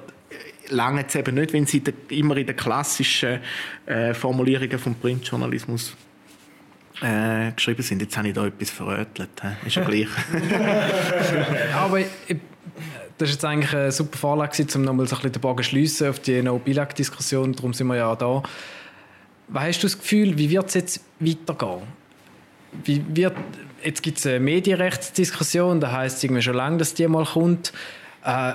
lange 0.70 1.06
es 1.08 1.14
eben 1.14 1.36
nicht, 1.36 1.54
wenn 1.54 1.68
sie 1.68 1.84
immer 2.10 2.38
in 2.38 2.48
den 2.48 2.56
klassischen 2.56 3.40
äh, 3.86 4.16
Formulierungen 4.16 4.80
vom 4.80 4.96
Printjournalismus 4.96 5.96
äh, 7.02 7.52
geschrieben 7.52 7.82
sind. 7.82 8.02
Jetzt 8.02 8.18
habe 8.18 8.28
ich 8.28 8.34
da 8.34 8.46
etwas 8.46 8.70
verrötelt. 8.70 9.30
Ist 9.66 9.76
ja 9.76 9.84
gleich. 9.88 10.08
Aber 11.76 12.00
ich, 12.00 12.08
das 13.18 13.30
ist 13.30 13.36
jetzt 13.36 13.46
eigentlich 13.46 13.74
eine 13.74 13.92
super 13.92 14.18
Vorlage, 14.18 14.66
um 14.76 14.82
nochmal 14.84 15.08
so 15.08 15.16
ein 15.16 15.22
bisschen 15.22 15.32
den 15.34 15.42
Bogen 15.42 15.64
schliessen 15.64 16.10
auf 16.10 16.20
die 16.20 16.42
No-Bilag-Diskussion. 16.42 17.54
Darum 17.54 17.74
sind 17.74 17.88
wir 17.88 17.96
ja 17.96 18.16
da. 18.16 18.44
Was 19.48 19.64
hast 19.64 19.84
du 19.84 19.88
das 19.88 19.98
Gefühl, 19.98 20.38
wie 20.38 20.50
wird 20.50 20.68
es 20.68 20.74
jetzt 20.74 21.02
weitergehen? 21.20 21.84
Wie 22.84 23.04
wird, 23.08 23.36
jetzt 23.84 24.04
gibt 24.04 24.18
es 24.18 24.26
eine 24.26 24.40
Medienrechtsdiskussion, 24.40 25.80
da 25.80 25.92
heisst 25.92 26.18
es 26.18 26.24
irgendwie 26.24 26.42
schon 26.42 26.56
lange, 26.56 26.78
dass 26.78 26.94
die 26.94 27.08
mal 27.08 27.26
kommt. 27.26 27.72
Äh, 28.24 28.54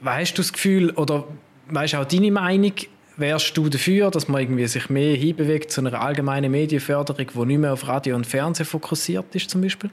was 0.00 0.16
hast 0.20 0.34
du 0.34 0.42
das 0.42 0.52
Gefühl, 0.52 0.90
oder 0.90 1.24
weißt 1.68 1.94
du 1.94 1.98
auch 1.98 2.04
deine 2.04 2.30
Meinung, 2.30 2.74
wärst 3.16 3.56
du 3.56 3.68
dafür, 3.68 4.10
dass 4.10 4.28
man 4.28 4.42
irgendwie 4.42 4.66
sich 4.66 4.88
mehr 4.90 5.16
hinbewegt 5.16 5.70
zu 5.70 5.80
einer 5.80 6.00
allgemeinen 6.00 6.50
Medienförderung, 6.50 7.26
die 7.32 7.46
nicht 7.46 7.58
mehr 7.58 7.72
auf 7.72 7.86
Radio 7.88 8.16
und 8.16 8.26
Fernsehen 8.26 8.66
fokussiert 8.66 9.34
ist 9.34 9.50
zum 9.50 9.60
Beispiel? 9.60 9.90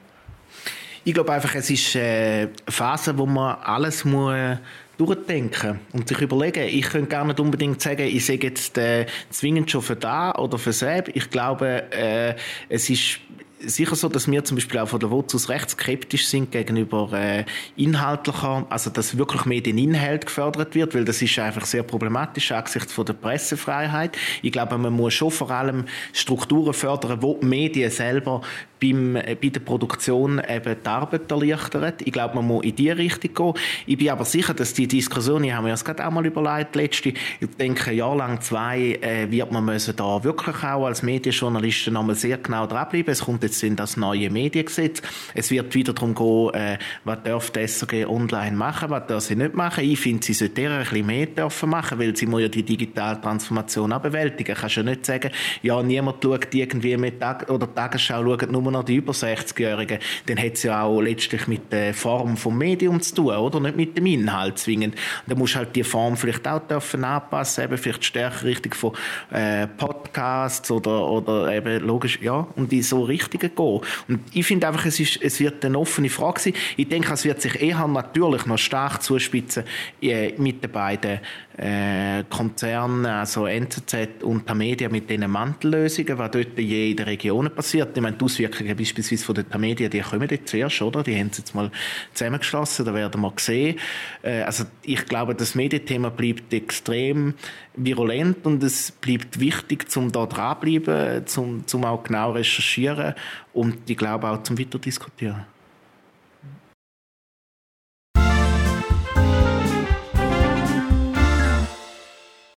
Ich 1.04 1.12
glaube 1.12 1.32
einfach, 1.32 1.54
es 1.54 1.68
ist 1.68 1.96
eine 1.96 2.50
Phase, 2.66 3.16
wo 3.18 3.26
man 3.26 3.58
alles 3.62 4.04
muss 4.04 4.58
durchdenken 4.96 5.80
und 5.92 6.08
sich 6.08 6.20
überlegen. 6.20 6.68
Ich 6.68 6.82
könnte 6.82 7.08
gar 7.08 7.24
nicht 7.24 7.40
unbedingt 7.40 7.80
sagen, 7.80 8.06
ich 8.06 8.24
sage 8.24 8.46
jetzt 8.46 8.78
äh, 8.78 9.06
zwingend 9.30 9.70
schon 9.70 9.82
für 9.82 9.96
da 9.96 10.32
oder 10.36 10.56
für 10.56 10.72
selbst. 10.72 11.14
Ich 11.14 11.30
glaube, 11.30 11.90
äh, 11.90 12.34
es 12.68 12.88
ist 12.88 13.18
sicher 13.66 13.96
so, 13.96 14.08
dass 14.08 14.30
wir 14.30 14.44
zum 14.44 14.56
Beispiel 14.56 14.80
auch 14.80 14.88
von 14.88 15.00
der 15.00 15.10
Wurzel 15.10 15.40
recht 15.46 15.70
skeptisch 15.70 16.26
sind 16.26 16.50
gegenüber 16.50 17.10
äh, 17.12 17.44
inhaltlicher, 17.76 18.66
also 18.70 18.90
dass 18.90 19.18
wirklich 19.18 19.44
mehr 19.44 19.60
den 19.60 19.78
Inhalt 19.78 20.26
gefördert 20.26 20.74
wird, 20.74 20.94
weil 20.94 21.04
das 21.04 21.20
ist 21.22 21.38
einfach 21.38 21.64
sehr 21.64 21.82
problematisch 21.82 22.52
angesichts 22.52 22.92
von 22.92 23.06
der 23.06 23.14
Pressefreiheit. 23.14 24.16
Ich 24.42 24.52
glaube, 24.52 24.78
man 24.78 24.92
muss 24.92 25.14
schon 25.14 25.30
vor 25.30 25.50
allem 25.50 25.84
Strukturen 26.12 26.72
fördern, 26.72 27.22
wo 27.22 27.38
die 27.40 27.46
Medien 27.46 27.90
selber 27.90 28.42
beim, 28.80 29.16
äh, 29.16 29.36
bei 29.40 29.48
der 29.48 29.60
Produktion 29.60 30.40
eben 30.48 30.76
die 30.82 30.88
Arbeit 30.88 31.30
erleichtern. 31.30 31.92
Ich 32.04 32.12
glaube, 32.12 32.36
man 32.36 32.46
muss 32.46 32.64
in 32.64 32.76
die 32.76 32.90
Richtung 32.90 33.34
gehen. 33.34 33.62
Ich 33.86 33.98
bin 33.98 34.10
aber 34.10 34.24
sicher, 34.24 34.54
dass 34.54 34.74
die 34.74 34.86
Diskussion, 34.86 35.44
ich 35.44 35.52
habe 35.52 35.64
mir 35.64 35.70
das 35.70 35.84
gerade 35.84 36.06
auch 36.06 36.10
mal 36.10 36.24
überlegt, 36.24 36.76
letzte, 36.76 37.10
ich 37.10 37.48
denke, 37.58 37.90
ein 37.90 37.96
Jahr 37.96 38.16
lang, 38.16 38.40
zwei, 38.40 38.98
äh, 39.00 39.30
wird 39.30 39.52
man 39.52 39.64
müssen 39.64 39.96
da 39.96 40.22
wirklich 40.22 40.56
auch 40.62 40.86
als 40.86 41.02
Medienjournalisten 41.02 41.94
nochmal 41.94 42.14
sehr 42.14 42.38
genau 42.38 42.66
dranbleiben. 42.66 43.12
Es 43.12 43.24
kommt 43.24 43.42
jetzt 43.42 43.62
in 43.62 43.76
das 43.76 43.96
neue 43.96 44.30
Mediengesetz. 44.30 45.02
Es 45.34 45.50
wird 45.50 45.74
wieder 45.74 45.92
darum 45.92 46.14
gehen, 46.14 46.54
äh, 46.54 46.78
was 47.04 47.22
darf 47.22 47.50
die 47.50 47.60
SRG 47.66 48.06
online 48.06 48.56
machen, 48.56 48.90
was 48.90 49.06
darf 49.06 49.22
sie 49.22 49.36
nicht 49.36 49.54
machen. 49.54 49.84
Ich 49.84 50.00
finde, 50.00 50.24
sie 50.24 50.34
sollte 50.34 50.68
ein 50.68 50.80
bisschen 50.80 51.06
mehr 51.06 51.26
dürfen 51.26 51.70
machen, 51.70 51.98
weil 51.98 52.16
sie 52.16 52.26
muss 52.26 52.42
ja 52.42 52.48
die 52.48 52.62
digitale 52.62 53.20
Transformation 53.20 53.92
auch 53.92 54.00
bewältigen. 54.00 54.54
Kannst 54.54 54.76
ja 54.76 54.82
nicht 54.82 55.06
sagen, 55.06 55.30
ja, 55.62 55.82
niemand 55.82 56.22
schaut 56.22 56.54
irgendwie 56.54 56.96
mit 56.96 57.20
Tag 57.20 57.48
oder 57.50 57.72
Tagesschau 57.72 58.24
schaut 58.24 58.50
nur 58.50 58.63
noch 58.70 58.84
die 58.84 58.96
über 58.96 59.12
60-Jährigen. 59.12 59.98
Dann 60.26 60.38
hat 60.38 60.54
es 60.54 60.62
ja 60.62 60.82
auch 60.82 61.00
letztlich 61.00 61.46
mit 61.46 61.72
der 61.72 61.94
Form 61.94 62.36
vom 62.36 62.56
Medium 62.58 63.00
zu 63.00 63.14
tun, 63.14 63.34
oder? 63.34 63.60
Nicht 63.60 63.76
mit 63.76 63.96
dem 63.96 64.06
Inhalt 64.06 64.58
zwingend. 64.58 64.96
Da 65.26 65.34
musst 65.34 65.56
halt 65.56 65.74
die 65.76 65.84
Form 65.84 66.16
vielleicht 66.16 66.46
auch 66.46 66.60
dürfen 66.60 67.04
anpassen, 67.04 67.64
eben 67.64 67.78
vielleicht 67.78 68.04
stärker 68.04 68.44
Richtung 68.44 68.74
von 68.74 68.92
äh, 69.30 69.66
Podcasts 69.66 70.70
oder, 70.70 71.06
oder 71.08 71.52
eben 71.54 71.84
logisch, 71.84 72.18
ja, 72.22 72.46
und 72.56 72.72
in 72.72 72.82
so 72.82 73.02
Richtungen 73.02 73.54
gehen. 73.54 73.80
Und 74.08 74.20
ich 74.32 74.46
finde 74.46 74.68
einfach, 74.68 74.86
es, 74.86 75.00
ist, 75.00 75.20
es 75.22 75.40
wird 75.40 75.64
eine 75.64 75.78
offene 75.78 76.10
Frage 76.10 76.40
sein. 76.40 76.52
Ich 76.76 76.88
denke, 76.88 77.12
es 77.12 77.24
wird 77.24 77.40
sich 77.40 77.60
eher 77.60 77.86
natürlich 77.86 78.46
noch 78.46 78.58
stark 78.58 79.02
zuspitzen 79.02 79.64
äh, 80.02 80.32
mit 80.38 80.62
den 80.62 80.70
beiden 80.70 81.20
äh, 81.56 82.24
Konzernen, 82.28 83.06
also 83.06 83.46
NZZ 83.46 84.22
und 84.22 84.46
Tamedia 84.46 84.88
mit 84.88 85.08
diesen 85.08 85.30
Mantellösungen, 85.30 86.18
was 86.18 86.30
dort 86.32 86.58
in 86.58 86.66
jeder 86.66 87.06
Region 87.06 87.50
passiert. 87.54 87.96
Ich 87.96 88.02
meine, 88.02 88.16
die 88.16 88.24
Auswirkungen 88.24 88.76
beispielsweise 88.76 89.24
von 89.24 89.34
der 89.36 89.48
Tamedia, 89.48 89.88
die 89.88 90.00
kommen 90.00 90.28
jetzt 90.28 90.48
zuerst, 90.48 90.82
oder? 90.82 91.02
Die 91.02 91.18
haben 91.18 91.30
sie 91.32 91.42
jetzt 91.42 91.54
mal 91.54 91.70
zusammengeschlossen, 92.12 92.84
da 92.84 92.94
werden 92.94 93.20
wir 93.20 93.32
sehen. 93.36 93.78
Äh, 94.22 94.42
also 94.42 94.64
ich 94.82 95.06
glaube, 95.06 95.34
das 95.34 95.54
Medienthema 95.54 96.08
bleibt 96.08 96.52
extrem 96.52 97.34
virulent 97.76 98.44
und 98.46 98.62
es 98.62 98.90
bleibt 98.90 99.38
wichtig, 99.38 99.90
zum 99.90 100.10
da 100.10 100.26
dranbleiben, 100.26 101.26
zum, 101.26 101.66
zum 101.66 101.84
auch 101.84 102.02
genau 102.02 102.32
recherchieren 102.32 103.14
und 103.52 103.78
ich 103.88 103.96
glaube 103.96 104.28
auch 104.28 104.42
zum 104.42 104.58
weiter 104.58 104.78
diskutieren. 104.78 105.53